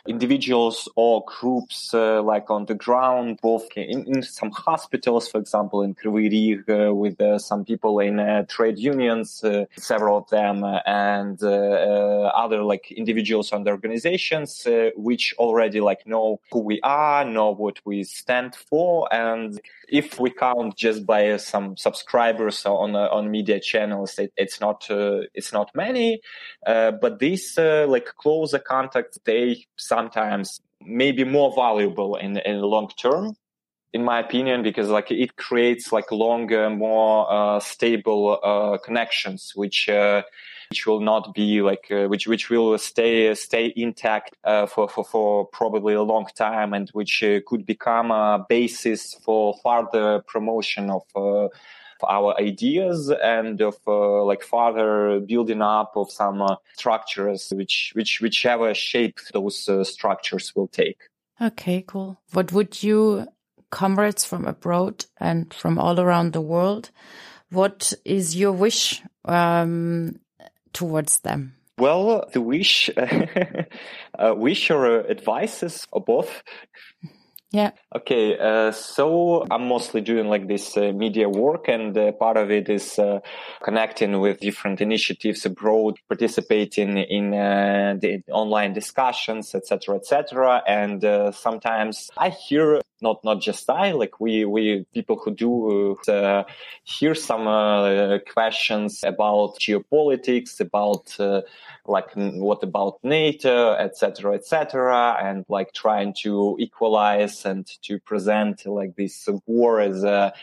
individuals 0.07 0.89
or 0.95 1.23
groups 1.25 1.93
uh, 1.93 2.21
like 2.21 2.49
on 2.49 2.65
the 2.65 2.75
ground, 2.75 3.39
both 3.41 3.67
in, 3.75 4.05
in, 4.07 4.23
some 4.23 4.51
hospitals, 4.51 5.27
for 5.27 5.39
example, 5.39 5.81
in 5.81 5.93
Kryvyi 5.93 6.57
uh, 6.69 6.93
with 6.93 7.19
uh, 7.21 7.37
some 7.37 7.65
people 7.65 7.99
in 7.99 8.19
uh, 8.19 8.43
trade 8.47 8.79
unions, 8.79 9.43
uh, 9.43 9.65
several 9.77 10.17
of 10.17 10.29
them, 10.29 10.63
uh, 10.63 10.79
and 10.85 11.41
other 11.43 12.63
like 12.63 12.91
individuals 12.91 13.51
and 13.51 13.67
organizations, 13.67 14.67
which 14.95 15.33
already 15.37 15.79
like 15.81 16.05
know 16.07 16.39
who 16.51 16.59
we 16.59 16.79
are, 16.81 17.25
know 17.25 17.51
what 17.51 17.79
we 17.85 18.03
stand 18.03 18.55
for, 18.55 19.13
and 19.13 19.59
if 19.89 20.19
we 20.19 20.29
count 20.29 20.75
just 20.75 21.05
by 21.05 21.37
some 21.37 21.77
subscribers 21.77 22.65
on 22.65 22.95
on 22.95 23.31
media 23.31 23.59
channels, 23.59 24.17
it, 24.19 24.33
it's 24.37 24.59
not 24.59 24.87
it's 24.89 25.53
not 25.53 25.73
many, 25.75 26.21
but 26.65 27.19
these 27.19 27.57
like 27.57 28.05
closer 28.17 28.59
contacts 28.59 29.19
they 29.25 29.65
sometimes 29.97 30.47
maybe 31.01 31.23
more 31.23 31.51
valuable 31.63 32.11
in 32.25 32.31
in 32.49 32.55
the 32.63 32.69
long 32.75 32.89
term 33.05 33.25
in 33.93 34.03
my 34.11 34.19
opinion 34.19 34.57
because 34.69 34.89
like 34.97 35.09
it 35.25 35.31
creates 35.45 35.85
like 35.97 36.09
longer 36.11 36.69
more 36.69 37.15
uh, 37.37 37.59
stable 37.59 38.23
uh, 38.43 38.77
connections 38.87 39.41
which 39.55 39.79
uh, 39.89 40.21
which 40.69 40.85
will 40.87 40.99
not 41.11 41.23
be 41.33 41.61
like 41.61 41.85
uh, 41.91 42.05
which 42.11 42.25
which 42.27 42.49
will 42.51 42.77
stay 42.77 43.33
stay 43.33 43.73
intact 43.75 44.35
uh, 44.43 44.65
for, 44.65 44.85
for 44.93 45.03
for 45.03 45.29
probably 45.59 45.93
a 45.93 46.03
long 46.13 46.27
time 46.35 46.69
and 46.77 46.89
which 46.99 47.23
uh, 47.23 47.39
could 47.47 47.65
become 47.65 48.11
a 48.11 48.45
basis 48.55 49.01
for 49.25 49.55
further 49.63 50.21
promotion 50.33 50.89
of 50.97 51.03
our 52.03 52.39
ideas 52.39 53.11
and 53.23 53.61
of 53.61 53.77
uh, 53.87 54.23
like 54.23 54.43
further 54.43 55.19
building 55.19 55.61
up 55.61 55.93
of 55.95 56.11
some 56.11 56.41
uh, 56.41 56.55
structures 56.75 57.51
which 57.55 57.91
which 57.95 58.21
whichever 58.21 58.73
shape 58.73 59.19
those 59.33 59.67
uh, 59.69 59.83
structures 59.83 60.55
will 60.55 60.67
take 60.67 60.99
okay 61.41 61.83
cool 61.87 62.21
what 62.33 62.51
would 62.51 62.81
you 62.83 63.27
comrades 63.69 64.23
from 64.23 64.45
abroad 64.45 65.05
and 65.19 65.53
from 65.53 65.77
all 65.77 65.99
around 65.99 66.33
the 66.33 66.41
world 66.41 66.91
what 67.49 67.93
is 68.05 68.35
your 68.35 68.51
wish 68.51 69.01
um, 69.25 70.19
towards 70.73 71.19
them 71.19 71.53
well, 71.79 72.27
the 72.33 72.41
wish, 72.41 72.89
uh, 72.97 74.33
wish 74.35 74.71
or 74.71 75.07
advices 75.07 75.85
or 75.91 76.01
both. 76.03 76.41
Yeah. 77.57 77.71
Okay. 77.95 78.37
Uh, 78.37 78.71
so 78.71 79.43
I'm 79.49 79.67
mostly 79.67 80.01
doing 80.01 80.27
like 80.27 80.47
this 80.47 80.77
uh, 80.77 80.91
media 80.93 81.27
work, 81.27 81.67
and 81.67 81.97
uh, 81.97 82.11
part 82.11 82.37
of 82.37 82.51
it 82.51 82.69
is 82.69 82.99
uh, 82.99 83.19
connecting 83.63 84.19
with 84.19 84.39
different 84.39 84.79
initiatives 84.79 85.43
abroad, 85.43 85.95
participating 86.07 86.99
in 86.99 87.33
uh, 87.33 87.95
the 87.99 88.21
online 88.31 88.73
discussions, 88.73 89.55
etc., 89.55 89.95
etc. 89.95 90.61
And 90.67 91.03
uh, 91.03 91.31
sometimes 91.31 92.11
I 92.15 92.29
hear 92.29 92.79
not 93.01 93.23
not 93.23 93.41
just 93.41 93.69
I 93.69 93.91
like 93.91 94.19
we 94.19 94.45
we 94.45 94.85
people 94.93 95.17
who 95.23 95.33
do 95.33 95.97
uh, 96.07 96.43
hear 96.83 97.13
some 97.15 97.47
uh, 97.47 98.19
questions 98.31 99.03
about 99.03 99.59
geopolitics 99.59 100.59
about 100.59 101.19
uh, 101.19 101.41
like 101.85 102.11
what 102.15 102.63
about 102.63 102.99
NATO 103.03 103.73
etc 103.73 104.33
etc 104.33 105.17
and 105.21 105.45
like 105.49 105.73
trying 105.73 106.13
to 106.23 106.57
equalize 106.59 107.45
and 107.45 107.65
to 107.83 107.99
present 107.99 108.65
like 108.65 108.95
this 108.95 109.27
war 109.45 109.79
as 109.79 110.03
a 110.03 110.33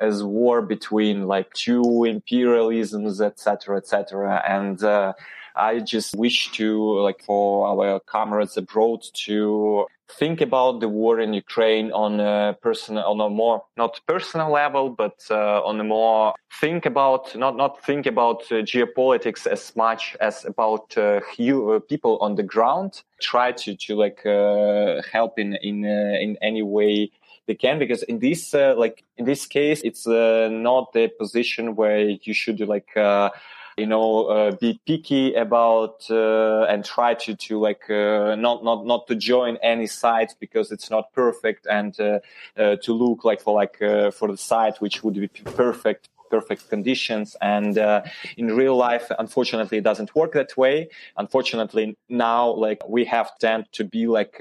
as 0.00 0.22
war 0.22 0.62
between 0.62 1.26
like 1.26 1.52
two 1.52 1.82
imperialisms 1.82 3.20
etc 3.20 3.76
etc 3.76 4.42
and 4.46 4.82
uh, 4.82 5.12
I 5.56 5.80
just 5.80 6.14
wish 6.14 6.52
to 6.52 7.00
like 7.00 7.24
for 7.24 7.66
our 7.66 8.00
comrades 8.00 8.56
abroad 8.56 9.02
to 9.24 9.86
think 10.10 10.40
about 10.40 10.80
the 10.80 10.88
war 10.88 11.20
in 11.20 11.34
Ukraine 11.34 11.92
on 11.92 12.20
a 12.20 12.56
personal, 12.62 13.04
on 13.04 13.20
a 13.20 13.28
more 13.28 13.62
not 13.76 14.00
personal 14.06 14.50
level, 14.50 14.90
but 14.90 15.24
uh, 15.30 15.62
on 15.64 15.80
a 15.80 15.84
more 15.84 16.34
think 16.60 16.86
about 16.86 17.36
not 17.36 17.56
not 17.56 17.84
think 17.84 18.06
about 18.06 18.42
uh, 18.50 18.62
geopolitics 18.62 19.46
as 19.46 19.74
much 19.76 20.16
as 20.20 20.44
about 20.44 20.96
uh, 20.96 21.20
you, 21.36 21.72
uh, 21.72 21.78
people 21.80 22.18
on 22.20 22.36
the 22.36 22.42
ground. 22.42 23.02
Try 23.20 23.52
to 23.52 23.76
to 23.76 23.96
like 23.96 24.24
uh, 24.24 25.02
help 25.12 25.38
in 25.38 25.54
in 25.62 25.84
uh, 25.84 26.18
in 26.20 26.36
any 26.40 26.62
way 26.62 27.10
they 27.46 27.54
can 27.54 27.78
because 27.78 28.02
in 28.04 28.18
this 28.18 28.52
like 28.54 29.04
in 29.16 29.24
this 29.24 29.46
case 29.46 29.80
it's 29.82 30.06
not 30.06 30.92
the 30.92 31.08
position 31.18 31.76
where 31.76 32.00
you 32.00 32.34
should 32.34 32.60
like 32.60 32.90
you 33.78 33.86
know, 33.86 34.26
uh, 34.26 34.50
be 34.52 34.80
picky 34.86 35.34
about 35.34 36.10
uh, 36.10 36.64
and 36.64 36.84
try 36.84 37.14
to 37.14 37.34
to 37.36 37.58
like 37.58 37.88
uh, 37.88 38.34
not 38.36 38.64
not 38.64 38.84
not 38.84 39.06
to 39.06 39.14
join 39.14 39.56
any 39.62 39.86
sites 39.86 40.34
because 40.38 40.72
it's 40.72 40.90
not 40.90 41.12
perfect 41.12 41.66
and 41.66 41.98
uh, 42.00 42.18
uh, 42.56 42.76
to 42.82 42.92
look 42.92 43.24
like 43.24 43.40
for 43.40 43.54
like 43.54 43.80
uh, 43.80 44.10
for 44.10 44.28
the 44.28 44.36
site 44.36 44.80
which 44.80 45.02
would 45.02 45.14
be 45.14 45.28
perfect 45.28 46.08
perfect 46.30 46.68
conditions. 46.68 47.36
And 47.40 47.78
in 48.36 48.54
real 48.54 48.76
life 48.76 49.10
unfortunately 49.18 49.78
it 49.78 49.84
doesn't 49.84 50.14
work 50.14 50.32
that 50.34 50.56
way. 50.56 50.88
Unfortunately 51.16 51.96
now 52.08 52.50
like 52.50 52.86
we 52.88 53.04
have 53.06 53.30
tend 53.38 53.66
to 53.72 53.84
be 53.84 54.06
like 54.06 54.36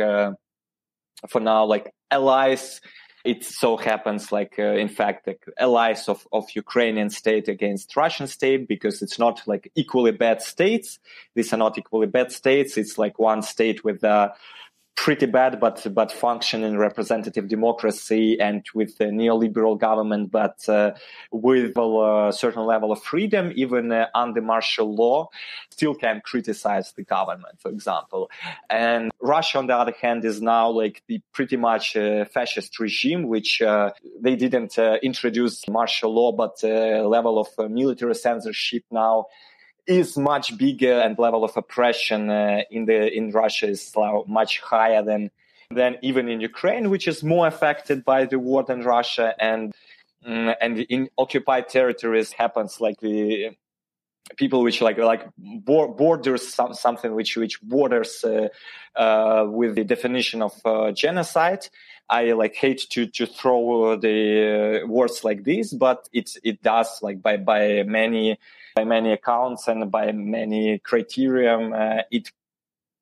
for 1.30 1.39
now 1.39 1.65
like 1.65 1.93
allies 2.12 2.82
it 3.28 3.44
so 3.44 3.78
happens 3.78 4.32
like 4.32 4.56
uh, 4.58 4.74
in 4.84 4.90
fact 4.90 5.28
like 5.28 5.46
allies 5.58 6.08
of, 6.08 6.28
of 6.32 6.46
ukrainian 6.56 7.10
state 7.10 7.48
against 7.48 7.96
russian 7.96 8.28
state 8.28 8.68
because 8.68 9.02
it's 9.02 9.20
not 9.20 9.42
like 9.48 9.72
equally 9.76 10.12
bad 10.12 10.42
states. 10.42 11.00
These 11.36 11.54
are 11.54 11.58
not 11.58 11.78
equally 11.78 12.08
bad 12.08 12.32
states. 12.32 12.78
It's 12.78 12.98
like 12.98 13.20
one 13.20 13.42
state 13.42 13.84
with 13.84 14.04
uh, 14.04 14.30
pretty 14.98 15.28
bad, 15.28 15.60
but 15.60 15.88
but 15.94 16.12
functioning 16.12 16.76
representative 16.76 17.48
democracy 17.48 18.38
and 18.42 18.66
with 18.74 19.00
a 19.00 19.06
neoliberal 19.06 19.80
government, 19.80 20.32
but 20.32 20.68
uh, 20.68 20.92
with 21.32 21.78
a 21.78 22.34
certain 22.36 22.66
level 22.66 22.92
of 22.92 23.02
freedom, 23.02 23.54
even 23.56 23.92
uh, 23.92 24.08
under 24.16 24.42
martial 24.42 24.94
law, 24.94 25.30
still 25.70 25.94
can 25.94 26.20
criticize 26.26 26.92
the 26.94 27.04
government, 27.04 27.62
for 27.62 27.70
example. 27.70 28.30
And 28.70 29.12
Russia, 29.22 29.60
on 29.60 29.68
the 29.68 29.76
other 29.76 29.94
hand, 30.02 30.26
is 30.26 30.42
now 30.42 30.68
like 30.70 31.04
the 31.08 31.22
pretty 31.32 31.58
much 31.58 31.96
uh, 31.96 32.26
fascist 32.26 32.80
regime, 32.80 33.28
which 33.28 33.62
uh, 33.62 33.92
they 34.20 34.36
didn't 34.36 34.78
uh, 34.80 34.98
introduce 35.04 35.68
martial 35.70 36.14
law, 36.14 36.32
but 36.32 36.56
uh, 36.64 37.08
level 37.08 37.40
of 37.40 37.48
military 37.72 38.16
censorship 38.16 38.84
now 38.92 39.28
is 39.88 40.17
much 40.17 40.58
bigger 40.58 41.00
and 41.00 41.17
level 41.17 41.43
of 41.43 41.56
oppression 41.56 42.30
uh, 42.30 42.62
in 42.69 42.86
the 42.86 43.12
in 43.12 43.32
Russia 43.32 43.67
is 43.67 43.93
much 44.28 44.60
higher 44.60 45.02
than 45.02 45.32
than 45.69 45.97
even 46.02 46.30
in 46.30 46.39
Ukraine, 46.41 46.89
which 46.89 47.08
is 47.08 47.23
more 47.23 47.47
affected 47.47 48.06
by 48.06 48.26
the 48.26 48.39
war 48.39 48.63
than 48.63 48.82
Russia 48.82 49.34
and 49.39 49.73
mm, 50.28 50.56
and 50.62 50.80
in 50.80 51.10
occupied 51.17 51.69
territories 51.69 52.32
happens 52.32 52.80
like 52.80 53.00
the 53.00 53.52
people 54.36 54.62
which 54.62 54.82
like 54.82 54.97
like 54.97 55.26
borders 55.38 56.47
some, 56.47 56.73
something 56.73 57.13
which 57.13 57.38
which 57.38 57.62
borders 57.62 58.23
uh, 58.23 58.50
uh, 58.95 59.45
with 59.50 59.76
the 59.76 59.84
definition 59.84 60.41
of 60.41 60.54
uh, 60.65 60.91
genocide. 60.91 61.67
I 62.10 62.34
like 62.34 62.56
hate 62.56 62.88
to 62.91 63.08
to 63.08 63.26
throw 63.26 63.95
the 63.97 64.84
uh, 64.84 64.88
words 64.88 65.23
like 65.23 65.43
this, 65.43 65.73
but 65.73 66.10
it 66.12 66.38
it 66.43 66.62
does 66.62 67.02
like 67.02 67.21
by 67.21 67.38
by 67.38 67.84
many 67.84 68.38
by 68.78 68.84
many 68.84 69.12
accounts 69.12 69.68
and 69.68 69.90
by 69.90 70.12
many 70.12 70.78
criterion 70.90 71.74
uh, 71.74 72.04
it 72.12 72.32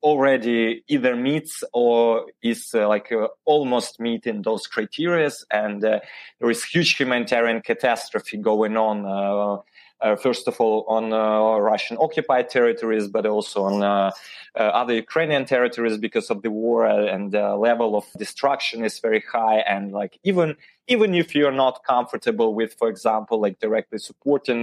already 0.02 0.82
either 0.88 1.14
meets 1.14 1.62
or 1.74 2.26
is 2.42 2.70
uh, 2.74 2.88
like 2.88 3.12
uh, 3.12 3.28
almost 3.44 4.00
meeting 4.00 4.40
those 4.40 4.66
criteria 4.66 5.30
and 5.50 5.84
uh, 5.84 6.00
there 6.40 6.50
is 6.50 6.64
huge 6.64 6.96
humanitarian 6.96 7.60
catastrophe 7.60 8.38
going 8.38 8.74
on 8.78 9.04
uh, 9.04 9.60
Uh, 10.02 10.14
first 10.14 10.46
of 10.46 10.60
all 10.60 10.84
on 10.88 11.10
uh, 11.12 11.58
Russian 11.58 11.96
occupied 11.98 12.50
territories, 12.50 13.08
but 13.08 13.24
also 13.24 13.62
on 13.64 13.82
uh, 13.82 14.10
uh 14.54 14.58
other 14.58 14.94
Ukrainian 14.94 15.46
territories 15.46 15.96
because 15.96 16.28
of 16.28 16.42
the 16.42 16.50
war 16.50 16.86
uh, 16.86 17.06
and 17.06 17.32
the 17.32 17.56
level 17.56 17.96
of 17.96 18.04
destruction 18.18 18.84
is 18.84 18.98
very 18.98 19.22
high. 19.32 19.60
And 19.60 19.92
like 19.92 20.18
even 20.22 20.56
even 20.86 21.14
if 21.14 21.34
you're 21.34 21.58
not 21.64 21.82
comfortable 21.84 22.54
with, 22.54 22.74
for 22.74 22.88
example, 22.88 23.40
like 23.40 23.58
directly 23.58 23.98
supporting 23.98 24.62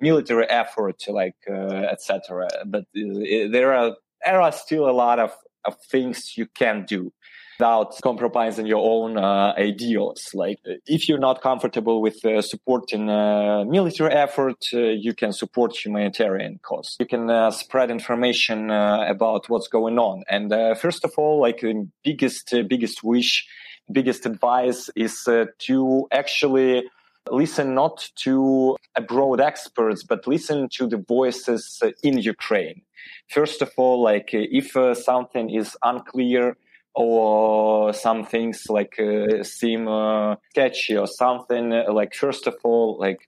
military 0.00 0.46
effort, 0.48 1.04
like 1.08 1.36
etc., 1.48 2.48
but 2.66 2.84
there 2.92 3.72
are 3.72 3.96
there 4.26 4.40
are 4.40 4.52
still 4.52 4.90
a 4.90 4.96
lot 5.04 5.20
of, 5.20 5.32
of 5.64 5.76
things 5.80 6.36
you 6.36 6.46
can 6.46 6.84
do 6.84 7.12
without 7.58 8.00
compromising 8.02 8.66
your 8.66 8.84
own 8.84 9.16
uh, 9.16 9.52
ideals. 9.58 10.30
Like 10.32 10.60
if 10.86 11.08
you're 11.08 11.18
not 11.18 11.42
comfortable 11.42 12.00
with 12.00 12.24
uh, 12.24 12.40
supporting 12.40 13.10
uh, 13.10 13.64
military 13.64 14.12
effort, 14.12 14.64
uh, 14.72 14.78
you 14.78 15.12
can 15.12 15.32
support 15.32 15.76
humanitarian 15.76 16.60
cause. 16.62 16.96
You 17.00 17.06
can 17.06 17.28
uh, 17.28 17.50
spread 17.50 17.90
information 17.90 18.70
uh, 18.70 19.06
about 19.08 19.48
what's 19.48 19.68
going 19.68 19.98
on. 19.98 20.22
And 20.30 20.52
first 20.78 21.04
of 21.04 21.12
all, 21.16 21.40
like 21.40 21.60
the 21.60 21.88
biggest 22.04 22.54
biggest 22.68 23.02
wish, 23.02 23.46
biggest 23.90 24.24
advice 24.26 24.88
is 24.94 25.26
to 25.58 26.06
actually 26.12 26.84
listen 27.30 27.74
not 27.74 28.08
to 28.16 28.76
abroad 28.94 29.40
experts, 29.40 30.02
but 30.04 30.26
listen 30.26 30.68
to 30.70 30.86
the 30.86 30.96
voices 30.96 31.82
in 32.02 32.18
Ukraine. 32.18 32.82
First 33.28 33.62
of 33.62 33.70
all, 33.76 34.00
like 34.02 34.30
if 34.32 34.76
something 34.96 35.50
is 35.50 35.76
unclear, 35.82 36.56
or 36.98 37.92
some 37.92 38.24
things 38.24 38.66
like 38.68 38.98
uh, 38.98 39.44
seem 39.44 39.86
uh, 39.86 40.34
sketchy 40.50 40.96
or 40.96 41.06
something 41.06 41.70
like 41.70 42.12
first 42.12 42.48
of 42.48 42.56
all 42.64 42.98
like 42.98 43.20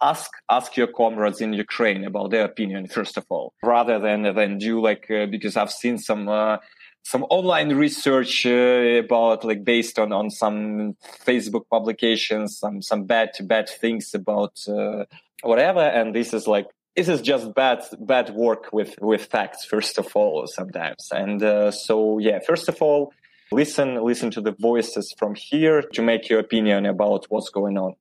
ask 0.00 0.30
ask 0.48 0.76
your 0.76 0.86
comrades 0.86 1.40
in 1.40 1.52
Ukraine 1.52 2.04
about 2.04 2.30
their 2.30 2.44
opinion 2.44 2.86
first 2.86 3.16
of 3.16 3.24
all 3.28 3.52
rather 3.64 3.98
than 3.98 4.22
than 4.34 4.58
do 4.58 4.80
like 4.80 5.10
uh, 5.10 5.26
because 5.26 5.56
I've 5.56 5.72
seen 5.72 5.98
some 5.98 6.28
uh, 6.28 6.58
some 7.02 7.24
online 7.24 7.74
research 7.74 8.46
uh, 8.46 9.02
about 9.04 9.44
like 9.44 9.64
based 9.64 9.98
on 9.98 10.12
on 10.12 10.30
some 10.30 10.94
Facebook 11.28 11.64
publications 11.68 12.56
some 12.60 12.80
some 12.80 13.06
bad 13.06 13.30
bad 13.42 13.68
things 13.68 14.14
about 14.14 14.54
uh, 14.68 15.04
whatever 15.42 15.80
and 15.80 16.14
this 16.14 16.32
is 16.32 16.46
like 16.46 16.68
this 16.96 17.08
is 17.08 17.20
just 17.20 17.54
bad 17.54 17.84
bad 18.00 18.30
work 18.30 18.72
with 18.72 18.94
with 19.00 19.26
facts 19.26 19.64
first 19.64 19.98
of 19.98 20.08
all 20.14 20.46
sometimes. 20.46 21.08
And 21.12 21.42
uh, 21.42 21.70
so 21.70 22.18
yeah 22.18 22.38
first 22.40 22.68
of 22.68 22.80
all 22.80 23.12
listen 23.52 24.02
listen 24.02 24.30
to 24.32 24.40
the 24.40 24.52
voices 24.52 25.14
from 25.18 25.34
here 25.34 25.82
to 25.82 26.02
make 26.02 26.28
your 26.28 26.40
opinion 26.40 26.86
about 26.86 27.26
what's 27.28 27.50
going 27.50 27.78
on. 27.78 27.94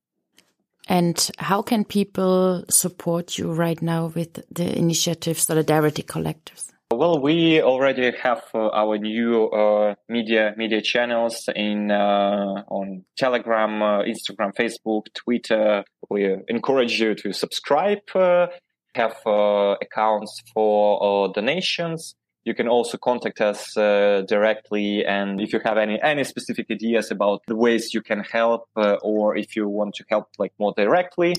And 0.88 1.18
how 1.40 1.62
can 1.62 1.84
people 1.84 2.64
support 2.70 3.38
you 3.38 3.52
right 3.52 3.82
now 3.82 4.08
with 4.08 4.44
the 4.52 4.78
initiative 4.78 5.40
solidarity 5.40 6.04
collectives? 6.04 6.72
Well, 6.92 7.20
we 7.20 7.62
already 7.62 8.12
have 8.22 8.44
uh, 8.54 8.70
our 8.70 9.00
new 9.00 9.48
uh, 9.48 9.96
media 10.08 10.54
media 10.56 10.82
channels 10.82 11.50
in 11.56 11.90
uh, 11.90 12.64
on 12.68 13.04
Telegram, 13.18 13.82
uh, 13.82 14.04
Instagram, 14.04 14.54
Facebook, 14.56 15.08
Twitter. 15.16 15.84
We 16.10 16.38
encourage 16.48 17.02
you 17.02 17.16
to 17.16 17.34
subscribe 17.34 18.04
uh, 18.14 18.48
have 18.96 19.16
uh, 19.26 19.76
accounts 19.82 20.42
for 20.54 21.26
uh, 21.26 21.28
donations. 21.32 22.16
You 22.44 22.54
can 22.54 22.68
also 22.68 22.98
contact 22.98 23.42
us 23.42 23.76
uh, 23.76 24.24
directly, 24.28 25.04
and 25.06 25.42
if 25.42 25.52
you 25.52 25.60
have 25.66 25.78
any 25.78 26.00
any 26.02 26.24
specific 26.24 26.68
ideas 26.70 27.10
about 27.10 27.42
the 27.48 27.56
ways 27.56 27.94
you 27.94 28.02
can 28.02 28.20
help, 28.20 28.70
or 28.76 29.36
if 29.36 29.56
you 29.56 29.68
want 29.68 29.96
to 29.96 30.06
help 30.10 30.28
like 30.38 30.54
more 30.60 30.74
directly, 30.78 31.34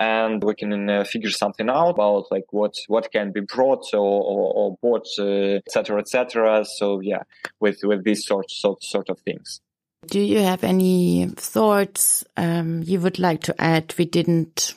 and 0.00 0.42
we 0.42 0.54
can 0.54 0.90
uh, 0.90 1.04
figure 1.04 1.30
something 1.30 1.68
out 1.68 1.90
about 1.90 2.24
like 2.32 2.46
what 2.50 2.74
what 2.88 3.12
can 3.12 3.30
be 3.30 3.42
brought 3.42 3.86
or 3.94 4.22
or, 4.32 4.52
or 4.54 4.78
bought, 4.82 5.06
etc., 5.18 6.00
etc. 6.00 6.64
So 6.64 7.00
yeah, 7.00 7.22
with 7.60 7.78
with 7.84 8.02
these 8.02 8.26
sorts 8.26 8.60
sort 8.60 8.82
sort 8.82 9.08
of 9.08 9.20
things. 9.20 9.60
Do 10.06 10.18
you 10.18 10.38
have 10.38 10.64
any 10.64 11.28
thoughts 11.36 12.24
um, 12.36 12.82
you 12.82 13.00
would 13.00 13.18
like 13.18 13.42
to 13.42 13.60
add? 13.60 13.94
We 13.98 14.06
didn't, 14.06 14.74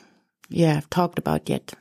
yeah, 0.49 0.81
talked 0.89 1.17
about 1.17 1.49
yet. 1.49 1.73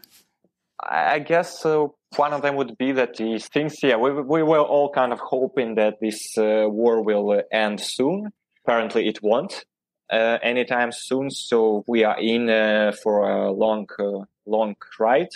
I 0.82 1.20
guess 1.20 1.64
uh, 1.64 1.86
one 2.16 2.32
of 2.32 2.42
them 2.42 2.56
would 2.56 2.76
be 2.76 2.92
that 2.92 3.16
these 3.16 3.48
things, 3.48 3.76
yeah, 3.82 3.96
we, 3.96 4.12
we 4.12 4.42
were 4.42 4.60
all 4.60 4.90
kind 4.90 5.12
of 5.12 5.20
hoping 5.20 5.76
that 5.76 6.00
this 6.00 6.36
uh, 6.36 6.66
war 6.68 7.02
will 7.02 7.30
uh, 7.30 7.42
end 7.52 7.80
soon. 7.80 8.32
Apparently, 8.64 9.08
it 9.08 9.22
won't 9.22 9.64
uh, 10.12 10.38
anytime 10.42 10.90
soon. 10.92 11.30
So 11.30 11.84
we 11.86 12.04
are 12.04 12.18
in 12.20 12.50
uh, 12.50 12.92
for 13.02 13.28
a 13.30 13.52
long, 13.52 13.86
long 14.46 14.76
ride 14.98 15.30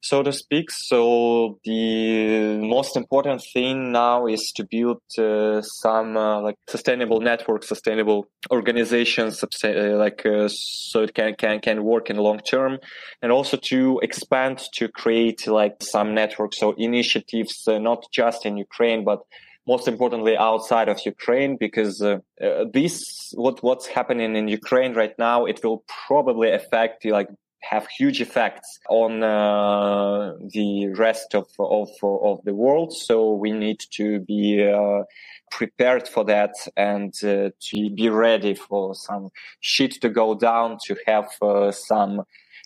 so 0.00 0.22
to 0.22 0.32
speak. 0.32 0.70
So 0.70 1.58
the 1.64 2.58
most 2.58 2.96
important 2.96 3.42
thing 3.52 3.92
now 3.92 4.26
is 4.26 4.52
to 4.56 4.64
build 4.64 5.02
uh, 5.18 5.62
some 5.62 6.16
uh, 6.16 6.40
like 6.40 6.56
sustainable 6.68 7.20
network, 7.20 7.64
sustainable 7.64 8.26
organizations, 8.50 9.42
uh, 9.42 9.68
like 9.96 10.24
uh, 10.24 10.48
so 10.48 11.02
it 11.02 11.14
can 11.14 11.34
can 11.34 11.60
can 11.60 11.84
work 11.84 12.10
in 12.10 12.16
long 12.16 12.38
term, 12.38 12.78
and 13.22 13.32
also 13.32 13.56
to 13.56 14.00
expand 14.02 14.62
to 14.74 14.88
create 14.88 15.46
like 15.46 15.82
some 15.82 16.14
networks 16.14 16.62
or 16.62 16.74
initiatives, 16.78 17.66
uh, 17.66 17.78
not 17.78 18.04
just 18.12 18.46
in 18.46 18.56
Ukraine 18.56 19.04
but 19.04 19.20
most 19.66 19.86
importantly 19.86 20.34
outside 20.36 20.88
of 20.88 20.98
Ukraine, 21.04 21.58
because 21.60 22.00
uh, 22.00 22.18
uh, 22.42 22.64
this 22.72 23.32
what 23.34 23.62
what's 23.62 23.86
happening 23.86 24.34
in 24.34 24.48
Ukraine 24.48 24.94
right 24.94 25.16
now, 25.18 25.44
it 25.44 25.60
will 25.62 25.84
probably 26.06 26.50
affect 26.50 27.04
like 27.04 27.28
have 27.60 27.86
huge 27.88 28.20
effects 28.20 28.78
on 28.88 29.22
uh, 29.22 30.32
the 30.52 30.88
rest 30.96 31.34
of, 31.34 31.46
of, 31.58 31.88
of 32.02 32.40
the 32.44 32.54
world. 32.54 32.92
So 32.92 33.34
we 33.34 33.52
need 33.52 33.80
to 33.92 34.20
be 34.20 34.68
uh, 34.68 35.04
prepared 35.50 36.08
for 36.08 36.24
that 36.24 36.54
and 36.76 37.12
uh, 37.24 37.50
to 37.60 37.90
be 37.90 38.08
ready 38.08 38.54
for 38.54 38.94
some 38.94 39.28
shit 39.60 40.00
to 40.00 40.08
go 40.08 40.34
down, 40.34 40.78
to 40.86 40.96
have 41.06 41.28
uh, 41.42 41.72
some 41.72 42.22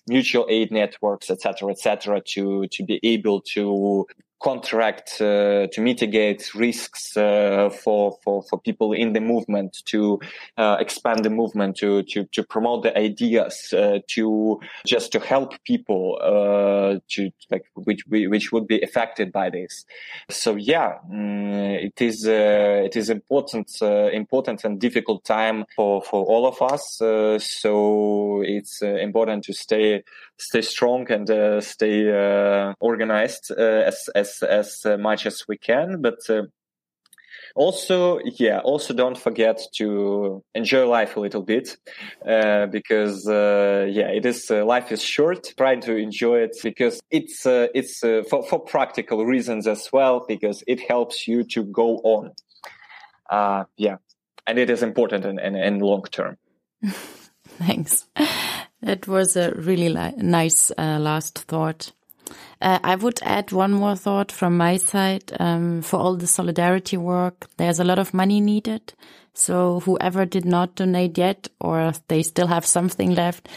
mutual 0.09 0.47
aid 0.49 0.71
networks, 0.71 1.31
etc., 1.31 1.71
etc., 1.71 2.21
to 2.27 2.67
to 2.69 2.85
be 2.85 3.01
able 3.03 3.41
to 3.41 4.07
contract 4.43 5.21
uh, 5.21 5.69
to 5.69 5.81
mitigate 5.81 6.55
risks 6.55 7.17
uh, 7.17 7.71
for, 7.71 8.19
for 8.23 8.43
for 8.43 8.61
people 8.61 8.93
in 8.93 9.13
the 9.13 9.21
movement 9.21 9.79
to 9.85 10.21
uh, 10.59 10.77
expand 10.81 11.25
the 11.25 11.31
movement 11.31 11.77
to 11.77 12.03
to 12.03 12.25
to 12.33 12.43
promote 12.43 12.83
the 12.83 12.97
ideas 12.99 13.73
uh, 13.73 13.99
to 14.09 14.61
just 14.87 15.13
to 15.13 15.21
help 15.21 15.55
people 15.65 16.19
uh, 16.21 16.99
to 17.09 17.31
like 17.51 17.65
which 17.75 18.03
which 18.09 18.53
would 18.53 18.67
be 18.67 18.81
affected 18.83 19.33
by 19.33 19.49
this. 19.49 19.85
So 20.29 20.57
yeah 20.57 20.99
mm, 21.11 21.85
it 21.85 22.01
is 22.01 22.27
uh, 22.27 22.83
it 22.85 22.97
is 22.97 23.11
important 23.11 23.71
important 23.81 24.65
and 24.65 24.81
difficult 24.81 25.25
time 25.25 25.65
for 25.77 26.03
for 26.03 26.25
all 26.25 26.47
of 26.47 26.61
us 26.61 26.97
so 27.45 28.43
it's 28.45 28.83
important 28.83 29.45
to 29.45 29.53
stay 29.53 30.03
stay 30.43 30.63
strong 30.63 31.11
and 31.11 31.63
stay 31.63 32.75
organized 32.81 33.51
as 33.53 34.09
as 34.15 34.43
as 34.43 34.87
much 34.99 35.27
as 35.27 35.45
we 35.49 35.57
can, 35.57 36.01
but 36.01 36.19
uh, 36.29 36.43
also 37.55 38.19
yeah 38.39 38.61
also 38.61 38.95
don't 38.95 39.19
forget 39.19 39.61
to 39.75 40.43
enjoy 40.55 40.87
life 40.87 41.17
a 41.17 41.21
little 41.21 41.43
bit 41.43 41.77
uh, 42.27 42.67
because 42.67 43.29
uh, 43.29 43.87
yeah 43.91 44.09
it 44.09 44.25
is 44.25 44.51
uh, 44.51 44.65
life 44.65 44.93
is 44.93 45.03
short. 45.03 45.53
Try 45.57 45.77
to 45.77 45.97
enjoy 45.97 46.41
it 46.41 46.57
because 46.63 47.01
it's 47.11 47.47
uh, 47.47 47.69
it's 47.75 48.03
uh, 48.03 48.23
for, 48.29 48.43
for 48.45 48.61
practical 48.61 49.25
reasons 49.27 49.67
as 49.67 49.89
well 49.93 50.25
because 50.27 50.65
it 50.67 50.81
helps 50.81 51.29
you 51.29 51.45
to 51.45 51.65
go 51.65 51.99
on. 51.99 52.33
Uh, 53.31 53.65
yeah. 53.77 53.97
And 54.47 54.59
it 54.59 54.71
is 54.71 54.83
important 54.83 55.25
in, 55.25 55.39
in 55.39 55.79
long 55.79 56.03
term. 56.03 56.37
Thanks 57.59 58.07
that 58.83 59.07
was 59.09 59.37
a 59.37 59.53
really 59.57 59.89
nice 60.17 60.71
last 60.79 61.39
thought 61.39 61.93
Uh, 62.61 62.79
I 62.85 62.95
would 62.95 63.21
add 63.23 63.51
one 63.53 63.73
more 63.73 63.97
thought 63.97 64.31
from 64.31 64.57
my 64.57 64.77
side. 64.77 65.33
Um, 65.41 65.83
for 65.83 65.99
all 65.99 66.17
the 66.17 66.27
solidarity 66.27 66.97
work, 66.97 67.49
there's 67.57 67.81
a 67.81 67.85
lot 67.85 67.99
of 67.99 68.15
money 68.15 68.41
needed. 68.41 68.95
So 69.35 69.81
whoever 69.81 70.25
did 70.27 70.45
not 70.45 70.77
donate 70.77 71.19
yet, 71.19 71.49
or 71.61 71.93
they 72.09 72.23
still 72.23 72.47
have 72.47 72.65
something 72.65 73.15
left, 73.15 73.49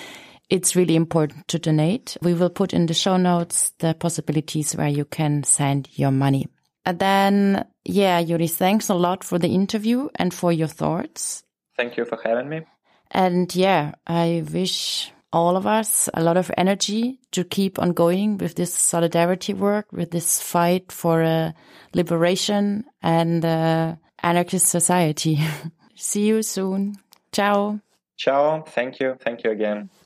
it's 0.50 0.76
really 0.76 0.96
important 0.96 1.48
to 1.50 1.60
donate. 1.60 2.18
We 2.22 2.34
will 2.34 2.50
put 2.50 2.74
in 2.74 2.88
the 2.88 2.94
show 2.94 3.18
notes 3.18 3.74
the 3.80 3.94
possibilities 3.94 4.76
where 4.76 4.88
you 4.88 5.06
can 5.06 5.44
send 5.44 5.88
your 5.94 6.12
money. 6.12 6.48
And 6.86 7.00
then, 7.00 7.66
yeah, 7.84 8.20
Yuri, 8.20 8.48
thanks 8.48 8.90
a 8.90 8.96
lot 8.96 9.24
for 9.24 9.40
the 9.40 9.50
interview 9.50 10.10
and 10.16 10.34
for 10.34 10.52
your 10.52 10.68
thoughts. 10.68 11.44
Thank 11.78 11.98
you 11.98 12.06
for 12.06 12.18
having 12.24 12.50
me. 12.50 12.62
And 13.12 13.54
yeah, 13.56 13.94
I 14.08 14.44
wish 14.52 15.12
all 15.36 15.58
of 15.58 15.68
us 15.68 16.08
a 16.14 16.24
lot 16.24 16.38
of 16.38 16.50
energy 16.58 17.20
to 17.32 17.44
keep 17.44 17.78
on 17.78 17.92
going 17.92 18.38
with 18.38 18.56
this 18.56 18.74
solidarity 18.74 19.54
work, 19.54 19.86
with 19.92 20.12
this 20.12 20.42
fight 20.42 20.94
for 20.94 21.22
a 21.22 21.54
liberation 21.94 22.86
and 23.04 23.44
uh, 23.44 23.96
anarchist 24.24 24.68
society. 24.68 25.38
See 25.96 26.26
you 26.28 26.42
soon. 26.42 26.96
Ciao. 27.34 27.82
Ciao. 28.16 28.62
Thank 28.62 29.02
you. 29.02 29.18
Thank 29.20 29.44
you 29.44 29.52
again. 29.52 29.90